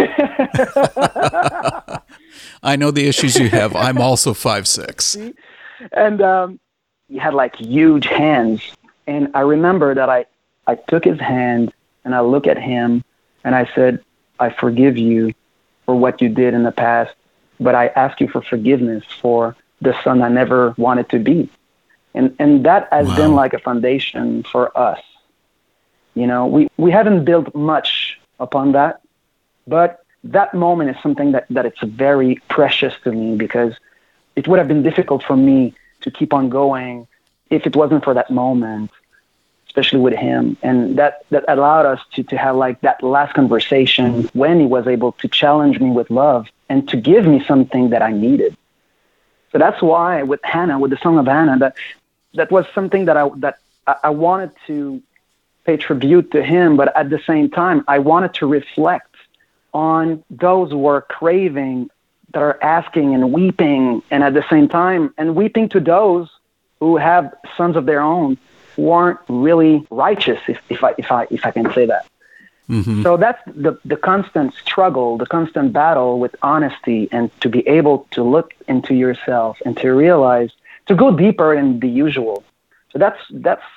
[2.63, 3.77] I know the issues you have.
[3.77, 5.17] I'm also five six.
[5.93, 6.59] And um,
[7.09, 8.63] he had like huge hands.
[9.07, 10.27] And I remember that I,
[10.67, 11.73] I took his hand
[12.05, 13.05] and I looked at him
[13.45, 14.03] and I said,
[14.39, 15.35] I forgive you
[15.85, 17.15] for what you did in the past,
[17.59, 21.49] but I ask you for forgiveness for the son I never wanted to be.
[22.15, 23.17] And, and that has wow.
[23.17, 25.01] been like a foundation for us.
[26.21, 29.01] You know, we, we haven't built much upon that,
[29.67, 33.73] but that moment is something that, that it's very precious to me because
[34.37, 37.09] it would have been difficult for me to keep on going
[37.49, 38.91] if it wasn't for that moment,
[39.67, 40.59] especially with him.
[40.63, 44.87] And that, that allowed us to, to have like that last conversation when he was
[44.87, 48.55] able to challenge me with love and to give me something that I needed.
[49.53, 51.77] So that's why with Hannah, with the song of Hannah, that
[52.35, 55.03] that was something that I that I wanted to
[55.71, 59.15] pay tribute to him, but at the same time, I wanted to reflect
[59.73, 60.05] on
[60.47, 61.91] those who are craving,
[62.33, 66.27] that are asking and weeping, and at the same time, and weeping to those
[66.81, 67.25] who have
[67.57, 68.31] sons of their own
[68.75, 69.75] who aren't really
[70.07, 72.05] righteous, if, if I if I if I can say that.
[72.69, 73.03] Mm-hmm.
[73.05, 77.97] So that's the the constant struggle, the constant battle with honesty, and to be able
[78.17, 80.51] to look into yourself and to realize
[80.89, 82.37] to go deeper than the usual.
[82.93, 83.69] So that's that's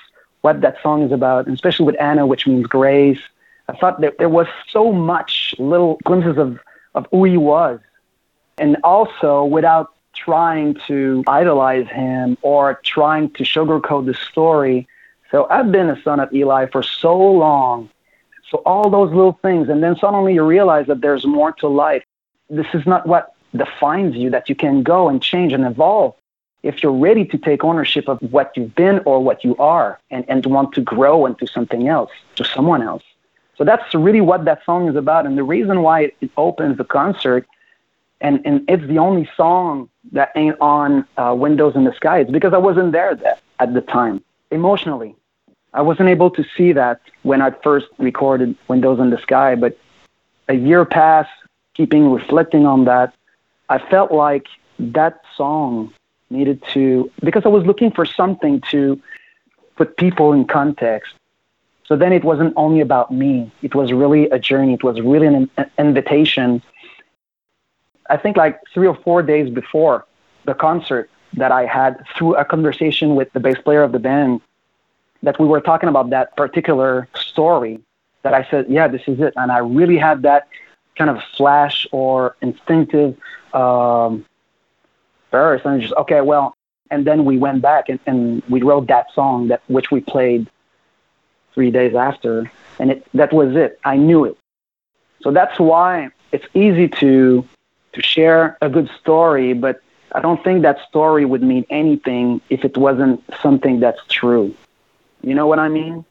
[0.44, 3.20] what that song is about, and especially with Anna, which means grace.
[3.70, 6.60] I thought that there was so much little glimpses of,
[6.96, 7.80] of who he was.
[8.58, 14.86] And also without trying to idolize him or trying to sugarcoat the story.
[15.32, 17.90] So I've been a son of Eli for so long.
[18.52, 22.04] So all those little things, and then suddenly you realize that there's more to life.
[22.50, 26.16] This is not what defines you, that you can go and change and evolve
[26.64, 30.26] if you're ready to take ownership of what you've been or what you are and,
[30.28, 33.04] and want to grow into something else, to someone else.
[33.58, 35.26] So that's really what that song is about.
[35.26, 37.46] And the reason why it, it opens the concert
[38.22, 42.20] and, and it's the only song that ain't on uh, Windows in the Sky.
[42.20, 45.16] It's because I wasn't there that, at the time, emotionally.
[45.74, 49.78] I wasn't able to see that when I first recorded Windows in the Sky, but
[50.48, 51.32] a year passed,
[51.74, 53.14] keeping reflecting on that,
[53.68, 54.48] I felt like
[54.80, 55.94] that song
[56.34, 59.00] needed to, because I was looking for something to
[59.78, 61.14] put people in context.
[61.86, 63.52] So then it wasn't only about me.
[63.62, 64.74] It was really a journey.
[64.74, 66.62] It was really an, an invitation
[68.10, 70.06] I think like three or four days before
[70.46, 74.42] the concert that I had through a conversation with the bass player of the band
[75.24, 77.80] that we were talking about that particular story
[78.24, 79.34] that I said, yeah, this is it.
[79.36, 80.48] And I really had that
[80.98, 83.18] kind of flash or instinctive
[83.54, 84.26] um,
[85.34, 85.66] burst.
[85.66, 86.56] And just, okay, well,
[86.92, 90.48] and then we went back and, and we wrote that song that which we played
[91.54, 92.50] three days after.
[92.80, 93.80] And it, that was it.
[93.84, 94.38] I knew it.
[95.24, 97.48] So that's why it's easy to
[97.94, 99.76] to share a good story, but
[100.14, 104.56] I don't think that story would mean anything if it wasn't something that's true.
[105.22, 106.04] You know what I mean?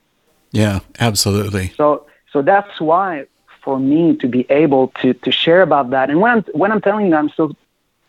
[0.53, 1.73] Yeah, absolutely.
[1.77, 3.27] So so that's why
[3.65, 6.83] for me to be able to to share about that and when I'm when I'm
[6.89, 7.51] telling you I'm still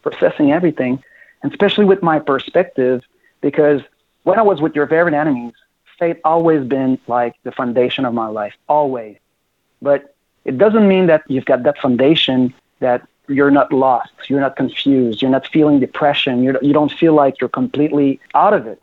[0.03, 1.03] processing everything,
[1.41, 3.01] and especially with my perspective,
[3.41, 3.81] because
[4.23, 5.53] when I was with your favorite enemies,
[5.99, 9.17] faith always been like the foundation of my life, always.
[9.81, 14.55] But it doesn't mean that you've got that foundation that you're not lost, you're not
[14.55, 18.81] confused, you're not feeling depression, you're, you don't feel like you're completely out of it.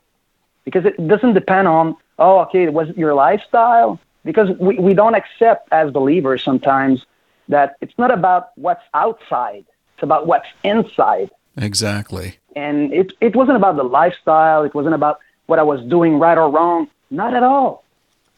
[0.65, 3.99] Because it doesn't depend on, oh, okay, was it your lifestyle?
[4.23, 7.05] Because we, we don't accept as believers sometimes
[7.49, 9.65] that it's not about what's outside,
[10.01, 11.29] it's about what's inside.
[11.57, 12.37] Exactly.
[12.55, 16.37] And it, it wasn't about the lifestyle, it wasn't about what I was doing right
[16.37, 16.89] or wrong.
[17.11, 17.83] Not at all.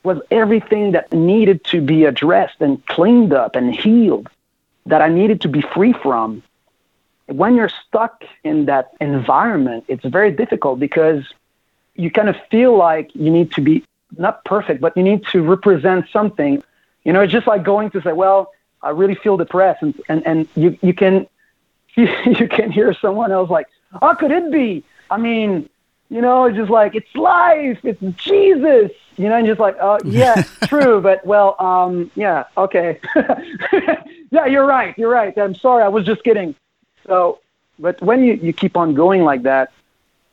[0.04, 4.28] It was everything that needed to be addressed and cleaned up and healed
[4.88, 6.44] that I needed to be free from.
[7.28, 11.24] When you're stuck in that environment, it's very difficult because
[11.96, 13.86] you kind of feel like you need to be
[14.18, 16.62] not perfect, but you need to represent something.
[17.06, 19.82] You know, it's just like going to say, well, I really feel depressed.
[19.82, 21.28] And, and, and you, you can,
[21.96, 23.68] you can hear someone else like,
[24.02, 24.84] how could it be?
[25.12, 25.70] I mean,
[26.10, 30.00] you know, it's just like, it's life, it's Jesus, you know, and just like, oh,
[30.04, 33.00] yeah, true, but well, um, yeah, okay.
[34.32, 35.38] yeah, you're right, you're right.
[35.38, 36.56] I'm sorry, I was just kidding.
[37.06, 37.40] So,
[37.78, 39.72] but when you, you keep on going like that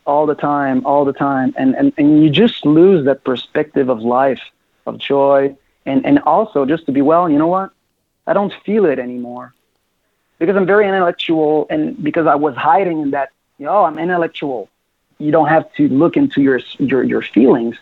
[0.06, 4.00] all the time, all the time, and, and, and you just lose that perspective of
[4.00, 4.40] life,
[4.86, 5.54] of joy,
[5.84, 7.70] and, and also just to be, well, you know what?
[8.26, 9.54] I don't feel it anymore
[10.40, 14.68] because I'm very intellectual and because I was hiding in that, you know, I'm intellectual
[15.20, 17.76] you don't have to look into your your your feelings.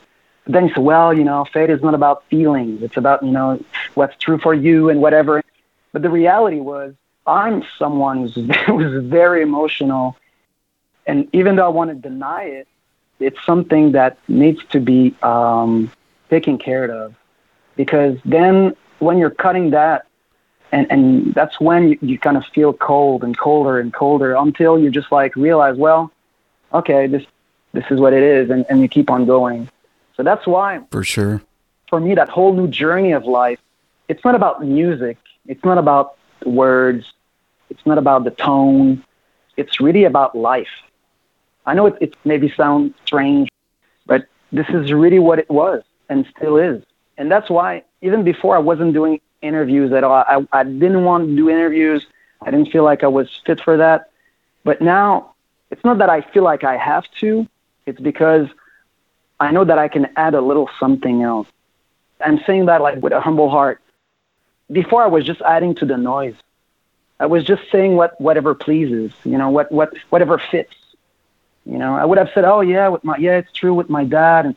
[0.45, 2.83] But then you say, well, you know, faith is not about feelings.
[2.83, 5.43] It's about you know what's true for you and whatever.
[5.93, 6.95] But the reality was,
[7.27, 8.35] I'm someone who's,
[8.67, 10.17] who's very emotional.
[11.07, 12.69] And even though I want to deny it,
[13.19, 15.91] it's something that needs to be um,
[16.29, 17.15] taken care of.
[17.77, 20.07] Because then when you're cutting that,
[20.73, 24.79] and, and that's when you, you kind of feel cold and colder and colder until
[24.79, 26.13] you just like realize, well,
[26.73, 27.25] okay, this
[27.73, 29.69] this is what it is, and, and you keep on going.
[30.17, 31.43] So that's why, for sure,
[31.89, 33.61] for me, that whole new journey of life,
[34.09, 37.13] it's not about music, it's not about words,
[37.71, 39.05] it's not about the tone,
[39.57, 40.69] it's really about life.
[41.67, 43.49] I know it, it maybe sounds strange,
[44.07, 46.83] but this is really what it was and still is.
[47.19, 51.29] And that's why, even before I wasn't doing interviews at all, I, I didn't want
[51.29, 52.07] to do interviews.
[52.43, 54.11] I didn't feel like I was fit for that.
[54.65, 55.35] But now,
[55.71, 57.47] it's not that I feel like I have to,
[57.87, 58.49] it's because
[59.41, 61.49] I know that I can add a little something else.
[62.21, 63.81] I'm saying that like with a humble heart.
[64.71, 66.35] Before I was just adding to the noise.
[67.21, 70.75] I was just saying what whatever pleases, you know, what what whatever fits.
[71.67, 74.05] You know, I would have said, "Oh yeah, with my yeah, it's true with my
[74.05, 74.57] dad." And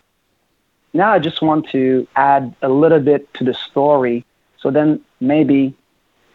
[0.94, 4.26] now I just want to add a little bit to the story,
[4.62, 5.74] so then maybe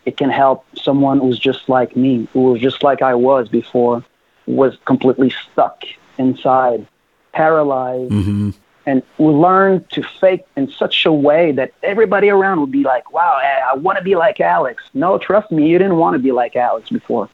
[0.04, 4.04] it can help someone who's just like me, who was just like I was before,
[4.46, 5.82] was completely stuck
[6.18, 6.86] inside,
[7.32, 8.50] paralyzed, mm-hmm.
[8.86, 13.12] and we learn to fake in such a way that everybody around would be like,
[13.12, 16.20] "Wow, I, I want to be like Alex." No, trust me, you didn't want to
[16.20, 17.28] be like Alex before.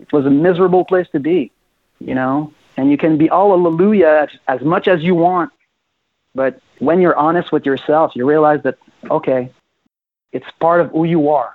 [0.00, 1.50] It was a miserable place to be,
[1.98, 2.52] you know.
[2.76, 5.50] And you can be all hallelujah as, as much as you want,
[6.34, 8.78] but when you're honest with yourself, you realize that
[9.10, 9.50] okay,
[10.32, 11.54] it's part of who you are,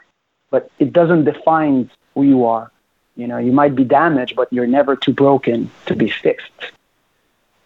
[0.50, 2.72] but it doesn't define who you are.
[3.16, 6.52] You know, you might be damaged, but you're never too broken to be fixed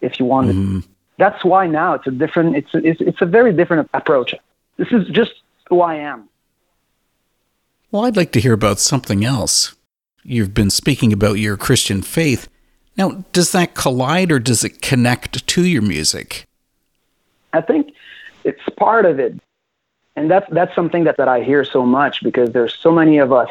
[0.00, 0.56] if you want it.
[0.56, 0.80] Mm-hmm.
[1.18, 4.34] That's why now it's a different, it's a, it's, it's a very different approach.
[4.76, 5.32] This is just
[5.68, 6.28] who I am.
[7.90, 9.74] Well, I'd like to hear about something else.
[10.22, 12.48] You've been speaking about your Christian faith.
[12.96, 16.46] Now, does that collide or does it connect to your music?
[17.52, 17.92] I think
[18.44, 19.34] it's part of it.
[20.20, 23.32] And that's, that's something that, that I hear so much because there's so many of
[23.32, 23.48] us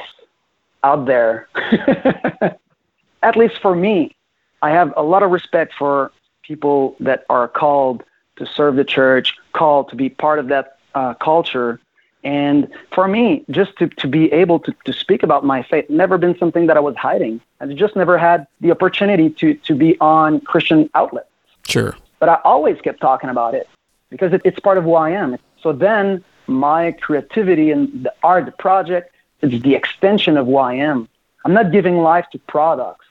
[0.84, 1.48] out there.
[3.24, 4.16] At least for me,
[4.62, 6.12] I have a lot of respect for
[6.44, 8.04] people that are called
[8.36, 11.80] to serve the church, called to be part of that uh, culture.
[12.24, 16.20] And for me, just to, to be able to, to speak about my faith, never
[16.20, 17.42] been something that I was hiding.
[17.60, 21.30] I just never had the opportunity to, to be on Christian outlets.
[21.68, 21.98] Sure.
[22.20, 23.68] But I always kept talking about it
[24.12, 25.36] because it, it's part of who I am.
[25.64, 31.08] So then my creativity and the art, project, it's the extension of who I am.
[31.46, 33.06] I'm not giving life to products.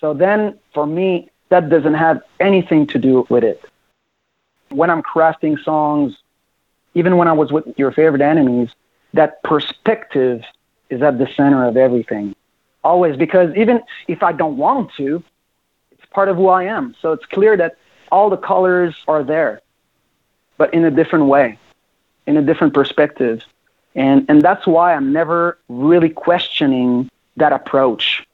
[0.00, 3.62] So then for me, that doesn't have anything to do with it.
[4.70, 6.16] When I'm crafting songs,
[6.94, 8.70] even when I was with your favorite enemies,
[9.14, 10.42] that perspective
[10.90, 12.34] is at the center of everything.
[12.84, 15.22] Always, because even if I don't want to,
[15.92, 16.94] it's part of who I am.
[17.00, 17.76] So it's clear that
[18.10, 19.60] all the colors are there,
[20.56, 21.58] but in a different way,
[22.28, 23.42] in a different perspective.
[23.94, 27.08] And, and that's why I'm never really questioning
[27.38, 28.24] that approach.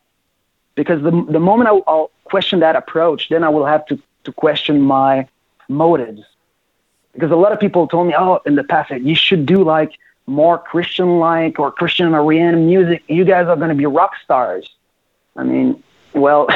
[0.74, 4.32] Because the, the moment I'll, I'll question that approach, then I will have to, to
[4.32, 5.28] question my
[5.68, 6.22] motives.
[7.12, 9.92] Because a lot of people told me, oh, in the past, you should do like
[10.26, 13.05] more Christian like or Christian Oriented music.
[13.07, 14.68] You guys are going to be rock stars.
[15.36, 15.84] I mean,
[16.14, 16.49] well,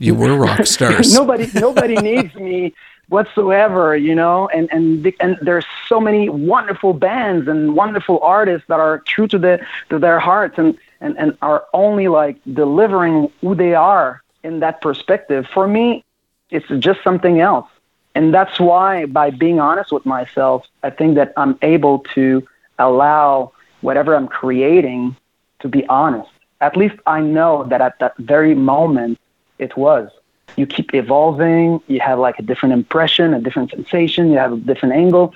[0.00, 1.14] you were rock stars.
[1.14, 2.74] nobody, nobody needs me
[3.10, 8.80] whatsoever, you know, and, and, and there's so many wonderful bands and wonderful artists that
[8.80, 13.54] are true to, the, to their hearts and, and, and are only like delivering who
[13.54, 15.46] they are in that perspective.
[15.52, 16.04] For me,
[16.50, 17.68] it's just something else.
[18.14, 22.46] And that's why, by being honest with myself, I think that I'm able to
[22.78, 23.52] allow
[23.82, 25.16] whatever I'm creating
[25.60, 26.30] to be honest.
[26.60, 29.18] At least I know that at that very moment
[29.58, 30.10] it was
[30.56, 31.80] you keep evolving.
[31.86, 34.30] You have like a different impression, a different sensation.
[34.30, 35.34] You have a different angle,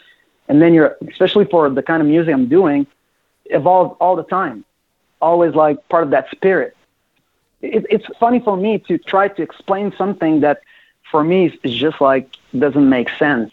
[0.49, 2.87] and then you're especially for the kind of music I'm doing,
[3.47, 4.65] evolve all the time.
[5.21, 6.77] Always like part of that spirit.
[7.63, 10.61] It, it's funny for me to try to explain something that
[11.11, 13.53] for me is just like doesn't make sense.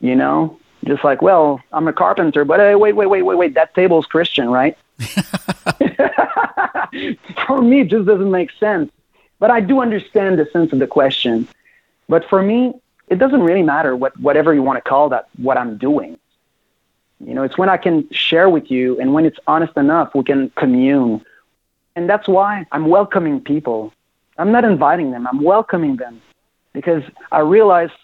[0.00, 3.54] You know, just like well, I'm a carpenter, but hey, wait, wait, wait, wait, wait.
[3.54, 4.76] That table's Christian, right?
[7.46, 8.90] for me, it just doesn't make sense
[9.38, 11.48] but I do understand the sense of the question.
[12.08, 12.74] But for me,
[13.08, 16.18] it doesn't really matter what whatever you want to call that what I'm doing.
[17.24, 20.22] You know, it's when I can share with you and when it's honest enough, we
[20.24, 21.24] can commune.
[21.96, 23.92] And that's why I'm welcoming people.
[24.36, 26.20] I'm not inviting them, I'm welcoming them.
[26.72, 27.94] Because I realized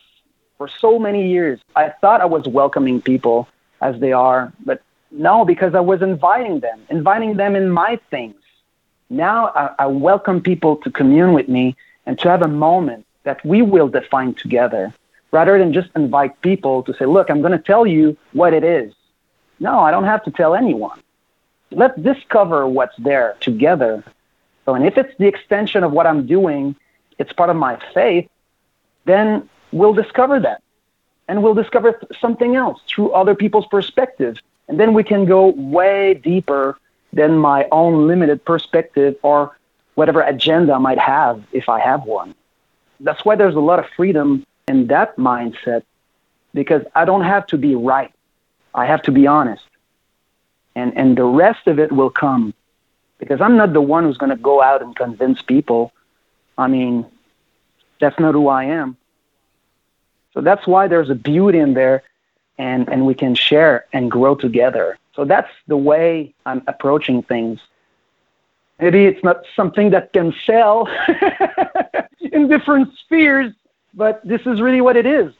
[0.59, 3.47] for so many years, I thought I was welcoming people
[3.81, 4.83] as they are, but
[5.13, 8.35] no, because I was inviting them, inviting them in my things
[9.15, 13.45] Now I, I welcome people to commune with me and to have a moment that
[13.47, 14.93] we will define together
[15.31, 18.65] rather than just invite people to say, look, I'm going to tell you what it
[18.65, 18.93] is.
[19.61, 21.01] No, I don't have to tell anyone.
[21.71, 24.03] Let's discover what's there together.
[24.65, 26.75] So, and if it's the extension of what I'm doing,
[27.17, 28.29] it's part of my faith,
[29.05, 30.61] then we'll discover that.
[31.29, 34.41] And we'll discover something else through other people's perspectives.
[34.67, 36.77] And then we can go way deeper
[37.15, 39.57] than my own limited perspective or
[39.95, 42.35] whatever agenda I might have if I have one.
[43.01, 45.83] That's why there's a lot of freedom in that mindset
[46.53, 48.13] because I don't have to be right.
[48.75, 49.65] I have to be honest.
[50.75, 52.53] And, and the rest of it will come
[53.19, 55.93] because I'm not the one who's going to go out and convince people.
[56.59, 57.07] I mean,
[58.01, 58.97] that's not who I am.
[60.33, 62.03] So that's why there's a beauty in there
[62.59, 64.99] and, and we can share and grow together.
[65.15, 67.61] So that's the way I'm approaching things.
[68.81, 70.89] Maybe it's not something that can sell
[72.21, 73.53] in different spheres,
[73.95, 75.33] but this is really what it is.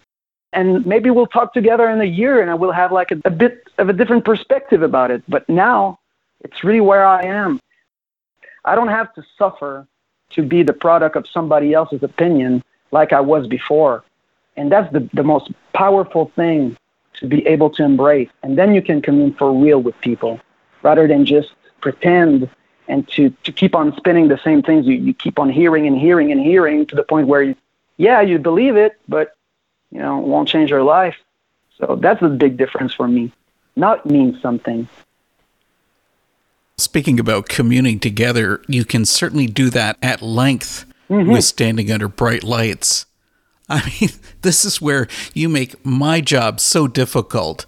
[0.53, 3.31] And maybe we'll talk together in a year and I will have like a, a
[3.31, 5.25] bit of a different perspective about it.
[5.29, 5.99] But now
[6.41, 7.61] it's really where I am.
[8.65, 9.87] I don't have to suffer
[10.31, 12.63] to be the product of somebody else's opinion
[12.93, 14.05] like I was before.
[14.57, 16.77] And that's the, the most powerful thing
[17.21, 18.31] to be able to embrace.
[18.43, 20.41] And then you can commune for real with people
[20.83, 21.51] rather than just
[21.81, 22.49] pretend
[22.89, 25.99] and to, to keep on spinning the same things you, you keep on hearing and
[25.99, 27.57] hearing and hearing to the point where you,
[27.97, 29.37] yeah, you believe it, but
[29.91, 31.17] you know, it won't change your life.
[31.79, 33.33] So that's the big difference for me.
[33.77, 34.89] Not mean something.
[36.77, 41.31] Speaking about communing together, you can certainly do that at length mm-hmm.
[41.31, 43.07] with standing under bright lights.
[43.69, 44.11] I mean,
[44.43, 47.67] this is where you make my job so difficult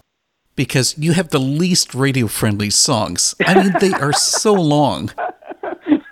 [0.55, 3.35] because you have the least radio friendly songs.
[3.45, 5.11] I mean, they are so long.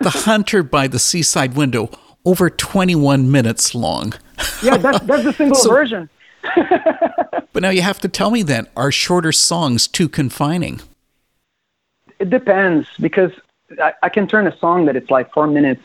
[0.00, 1.90] The Hunter by the Seaside Window,
[2.24, 4.14] over 21 minutes long.
[4.62, 6.10] yeah, that's, that's the single so, version.
[7.52, 10.80] but now you have to tell me then, are shorter songs too confining?
[12.18, 13.32] It depends because
[13.80, 15.82] I, I can turn a song that it's like four minutes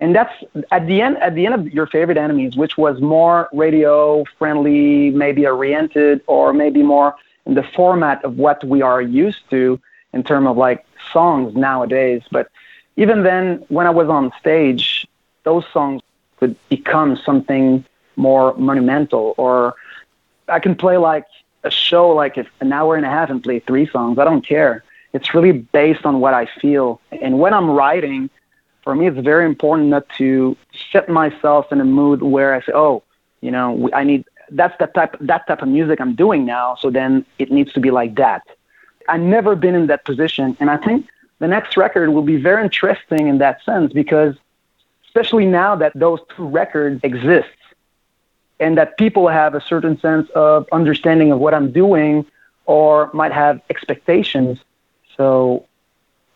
[0.00, 0.32] and that's
[0.70, 5.10] at the end at the end of your favorite enemies which was more radio friendly
[5.10, 7.14] maybe oriented or maybe more
[7.46, 9.80] in the format of what we are used to
[10.12, 12.22] in terms of like songs nowadays.
[12.30, 12.50] But
[12.96, 15.06] even then when i was on stage
[15.44, 16.02] those songs
[16.38, 17.84] could become something
[18.16, 19.34] more monumental.
[19.38, 19.74] Or
[20.48, 21.26] i can play like
[21.64, 24.82] a show like an hour and a half and play three songs i don't care.
[25.12, 27.00] It's really based on what i feel.
[27.22, 28.30] And when i'm writing
[28.86, 30.56] for me, it's very important not to
[30.92, 33.02] set myself in a mood where I say, oh,
[33.40, 36.76] you know, I need that's the type that type of music I'm doing now.
[36.76, 38.42] So then it needs to be like that.
[39.08, 41.08] I've never been in that position, and I think
[41.40, 44.36] the next record will be very interesting in that sense because,
[45.08, 47.58] especially now that those two records exist,
[48.60, 52.24] and that people have a certain sense of understanding of what I'm doing,
[52.66, 54.60] or might have expectations.
[55.16, 55.66] So,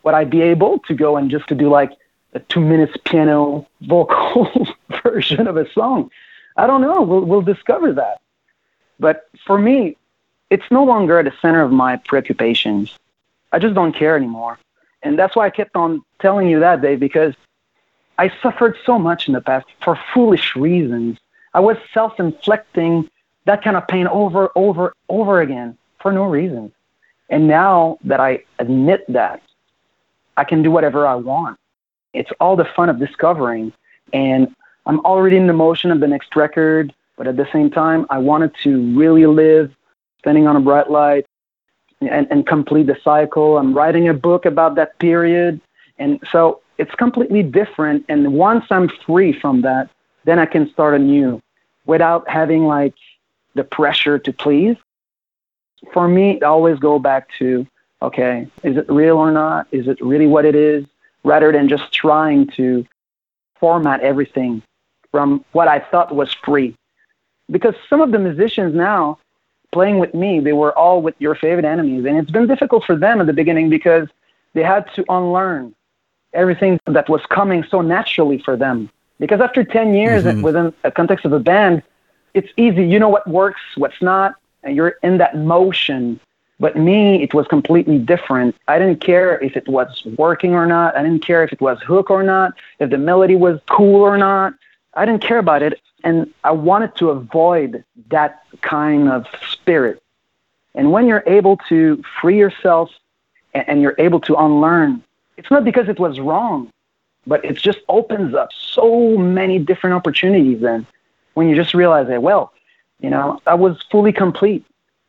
[0.02, 1.92] would I be able to go and just to do like
[2.32, 4.66] a two minutes piano vocal
[5.02, 6.10] version of a song.
[6.56, 7.02] I don't know.
[7.02, 8.20] We'll, we'll discover that.
[8.98, 9.96] But for me,
[10.50, 12.98] it's no longer at the center of my preoccupations.
[13.52, 14.58] I just don't care anymore.
[15.02, 17.34] And that's why I kept on telling you that, day because
[18.18, 21.18] I suffered so much in the past for foolish reasons.
[21.54, 23.08] I was self inflicting
[23.46, 26.72] that kind of pain over, over, over again for no reason.
[27.30, 29.40] And now that I admit that,
[30.36, 31.59] I can do whatever I want.
[32.12, 33.72] It's all the fun of discovering.
[34.12, 34.54] And
[34.86, 38.18] I'm already in the motion of the next record, but at the same time, I
[38.18, 39.74] wanted to really live
[40.18, 41.26] standing on a bright light
[42.00, 43.58] and, and complete the cycle.
[43.58, 45.60] I'm writing a book about that period.
[45.98, 48.04] And so it's completely different.
[48.08, 49.90] And once I'm free from that,
[50.24, 51.42] then I can start anew
[51.86, 52.94] without having like
[53.54, 54.76] the pressure to please.
[55.92, 57.66] For me, I always go back to
[58.02, 59.66] okay, is it real or not?
[59.72, 60.86] Is it really what it is?
[61.24, 62.86] Rather than just trying to
[63.58, 64.62] format everything
[65.10, 66.74] from what I thought was free.
[67.50, 69.18] Because some of the musicians now
[69.72, 72.04] playing with me, they were all with your favorite enemies.
[72.04, 74.08] And it's been difficult for them at the beginning because
[74.54, 75.74] they had to unlearn
[76.32, 78.90] everything that was coming so naturally for them.
[79.18, 80.42] Because after 10 years mm-hmm.
[80.42, 81.82] within a context of a band,
[82.34, 82.86] it's easy.
[82.86, 86.20] You know what works, what's not, and you're in that motion
[86.60, 88.54] but me, it was completely different.
[88.68, 90.94] I didn't care if it was working or not.
[90.94, 94.18] I didn't care if it was hook or not, if the melody was cool or
[94.18, 94.54] not.
[94.94, 95.80] I didn't care about it.
[96.04, 100.02] And I wanted to avoid that kind of spirit.
[100.74, 102.90] And when you're able to free yourself
[103.54, 105.02] and you're able to unlearn,
[105.38, 106.70] it's not because it was wrong.
[107.26, 110.86] but it just opens up so many different opportunities then
[111.34, 112.52] when you just realize that, well,
[113.00, 114.64] you know, I was fully complete.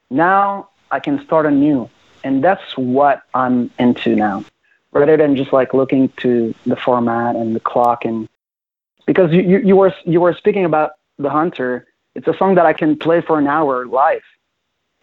[0.09, 1.89] Now I can start anew.
[2.23, 4.45] And that's what I'm into now,
[4.91, 8.05] rather than just like looking to the format and the clock.
[8.05, 8.29] And
[9.07, 12.65] because you, you, you were you were speaking about the Hunter, it's a song that
[12.65, 14.21] I can play for an hour live.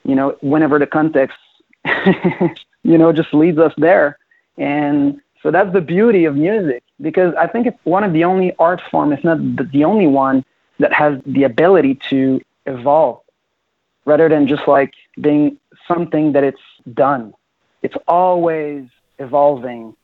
[0.04, 1.38] You know, whenever the context,
[2.84, 4.18] you know, just leads us there.
[4.56, 8.54] And so that's the beauty of music because I think it's one of the only
[8.58, 9.38] art form, if not
[9.72, 10.44] the only one,
[10.78, 13.20] that has the ability to evolve
[14.04, 15.58] rather than just like being
[15.88, 16.60] something that it's
[16.94, 17.34] done.
[17.82, 19.96] It's always evolving,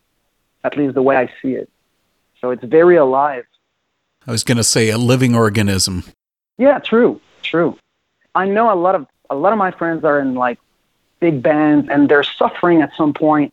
[0.64, 1.68] at least the way I see it.
[2.40, 3.44] So it's very alive.
[4.26, 6.04] I was going to say a living organism.
[6.56, 7.78] Yeah, true, true.
[8.34, 10.58] I know a lot of a lot of my friends are in like
[11.20, 13.52] big bands and they're suffering at some point.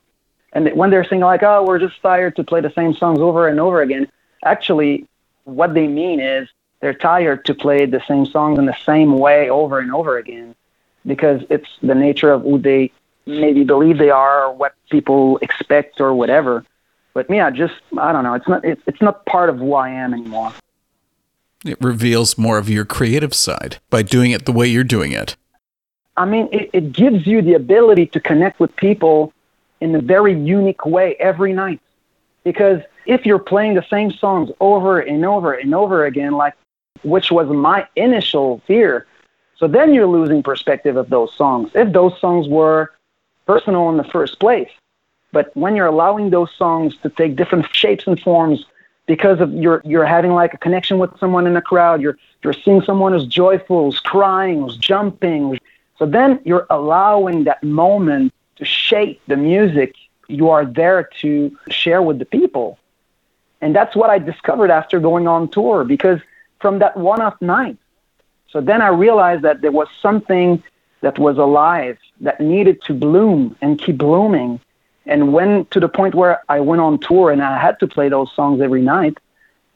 [0.53, 3.47] And when they're saying like, "Oh, we're just tired to play the same songs over
[3.47, 4.07] and over again,"
[4.43, 5.07] actually,
[5.45, 9.49] what they mean is they're tired to play the same songs in the same way
[9.49, 10.55] over and over again
[11.05, 12.91] because it's the nature of who they
[13.25, 16.65] maybe believe they are or what people expect or whatever.
[17.13, 18.33] But me, I just I don't know.
[18.33, 20.53] It's not it's, it's not part of who I am anymore.
[21.65, 25.35] It reveals more of your creative side by doing it the way you're doing it.
[26.17, 29.31] I mean, it, it gives you the ability to connect with people
[29.79, 31.79] in a very unique way every night.
[32.43, 36.55] Because if you're playing the same songs over and over and over again, like
[37.03, 39.05] which was my initial fear.
[39.61, 41.69] So then you're losing perspective of those songs.
[41.75, 42.91] If those songs were
[43.45, 44.71] personal in the first place,
[45.31, 48.65] but when you're allowing those songs to take different shapes and forms
[49.05, 52.53] because of you're you're having like a connection with someone in the crowd, you're you're
[52.53, 55.59] seeing someone who's joyful, who's crying, who's jumping.
[55.99, 59.93] So then you're allowing that moment to shape the music
[60.27, 62.79] you are there to share with the people.
[63.61, 66.19] And that's what I discovered after going on tour because
[66.59, 67.77] from that one off night.
[68.51, 70.61] So then I realized that there was something
[71.01, 74.59] that was alive that needed to bloom and keep blooming.
[75.05, 78.09] And when to the point where I went on tour and I had to play
[78.09, 79.17] those songs every night.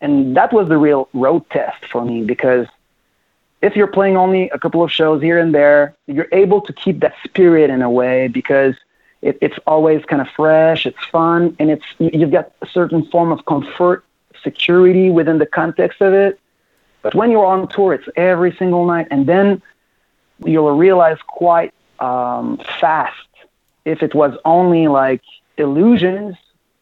[0.02, 2.68] And that was the real road test for me because
[3.62, 7.00] if you're playing only a couple of shows here and there, you're able to keep
[7.00, 8.76] that spirit in a way because
[9.22, 13.32] it, it's always kind of fresh, it's fun, and it's you've got a certain form
[13.32, 14.06] of comfort,
[14.44, 16.40] security within the context of it.
[17.06, 19.62] But when you're on tour, it's every single night, and then
[20.44, 23.30] you'll realize quite um, fast
[23.86, 25.22] if it was only like
[25.56, 26.36] illusions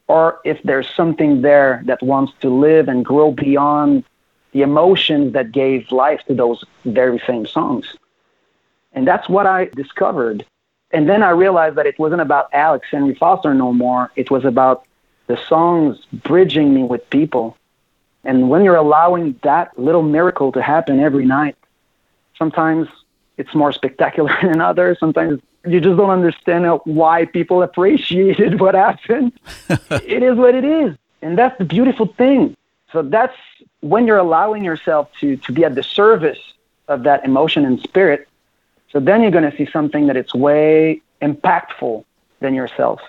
[0.08, 4.06] or if there's something there that wants to live and grow beyond
[4.54, 7.94] the emotions that gave life to those very same songs.
[8.94, 10.46] And that's what I discovered.
[10.92, 14.10] And then I realized that it wasn't about Alex Henry Foster no more.
[14.16, 14.86] It was about
[15.28, 17.58] the songs bridging me with people
[18.24, 21.58] and when you're allowing that little miracle to happen every night,
[22.38, 22.88] sometimes
[23.38, 25.00] it's more spectacular than others.
[25.00, 29.34] Sometimes you just don't understand uh, why people appreciated what happened.
[29.70, 30.96] it is what it is.
[31.22, 32.56] And that's the beautiful thing.
[32.92, 33.36] So that's
[33.80, 36.40] when you're allowing yourself to, to be at the service
[36.88, 38.28] of that emotion and spirit.
[38.92, 42.06] So then you're going to see something that it's way impactful
[42.40, 43.02] than yourself.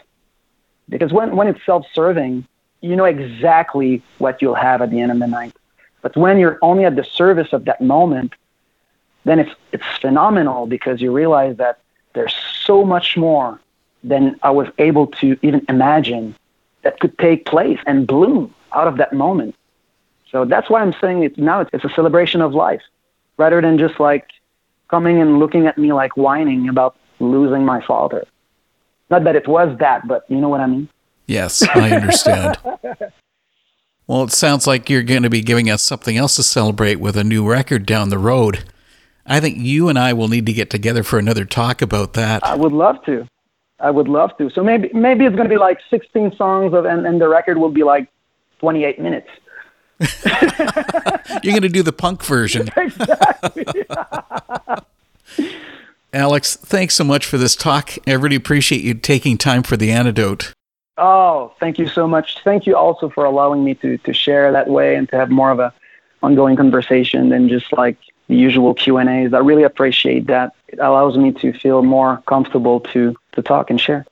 [0.88, 2.46] Because when, when it's self serving,
[2.84, 5.54] you know exactly what you'll have at the end of the night.
[6.02, 8.34] But when you're only at the service of that moment,
[9.24, 11.78] then it's it's phenomenal because you realize that
[12.12, 12.34] there's
[12.68, 13.58] so much more
[14.12, 16.34] than I was able to even imagine
[16.82, 19.54] that could take place and bloom out of that moment.
[20.30, 22.82] So that's why I'm saying it now it's it's a celebration of life
[23.38, 24.26] rather than just like
[24.88, 28.24] coming and looking at me like whining about losing my father.
[29.08, 30.88] Not that it was that, but you know what I mean?
[31.26, 32.58] Yes, I understand.
[34.06, 37.16] well, it sounds like you're going to be giving us something else to celebrate with
[37.16, 38.64] a new record down the road.
[39.26, 42.44] I think you and I will need to get together for another talk about that.
[42.44, 43.26] I would love to.
[43.80, 44.50] I would love to.
[44.50, 47.58] So maybe maybe it's going to be like 16 songs of, and, and the record
[47.58, 48.08] will be like
[48.60, 49.28] 28 minutes.
[50.00, 52.68] You're going to do the punk version.
[52.76, 53.66] exactly.
[56.12, 57.92] Alex, thanks so much for this talk.
[58.06, 60.52] I really appreciate you taking time for the antidote.
[60.96, 62.38] Oh, thank you so much.
[62.44, 65.50] Thank you also for allowing me to, to share that way and to have more
[65.50, 65.72] of a
[66.22, 69.34] ongoing conversation than just like the usual Q and A's.
[69.34, 70.52] I really appreciate that.
[70.68, 74.06] It allows me to feel more comfortable to to talk and share.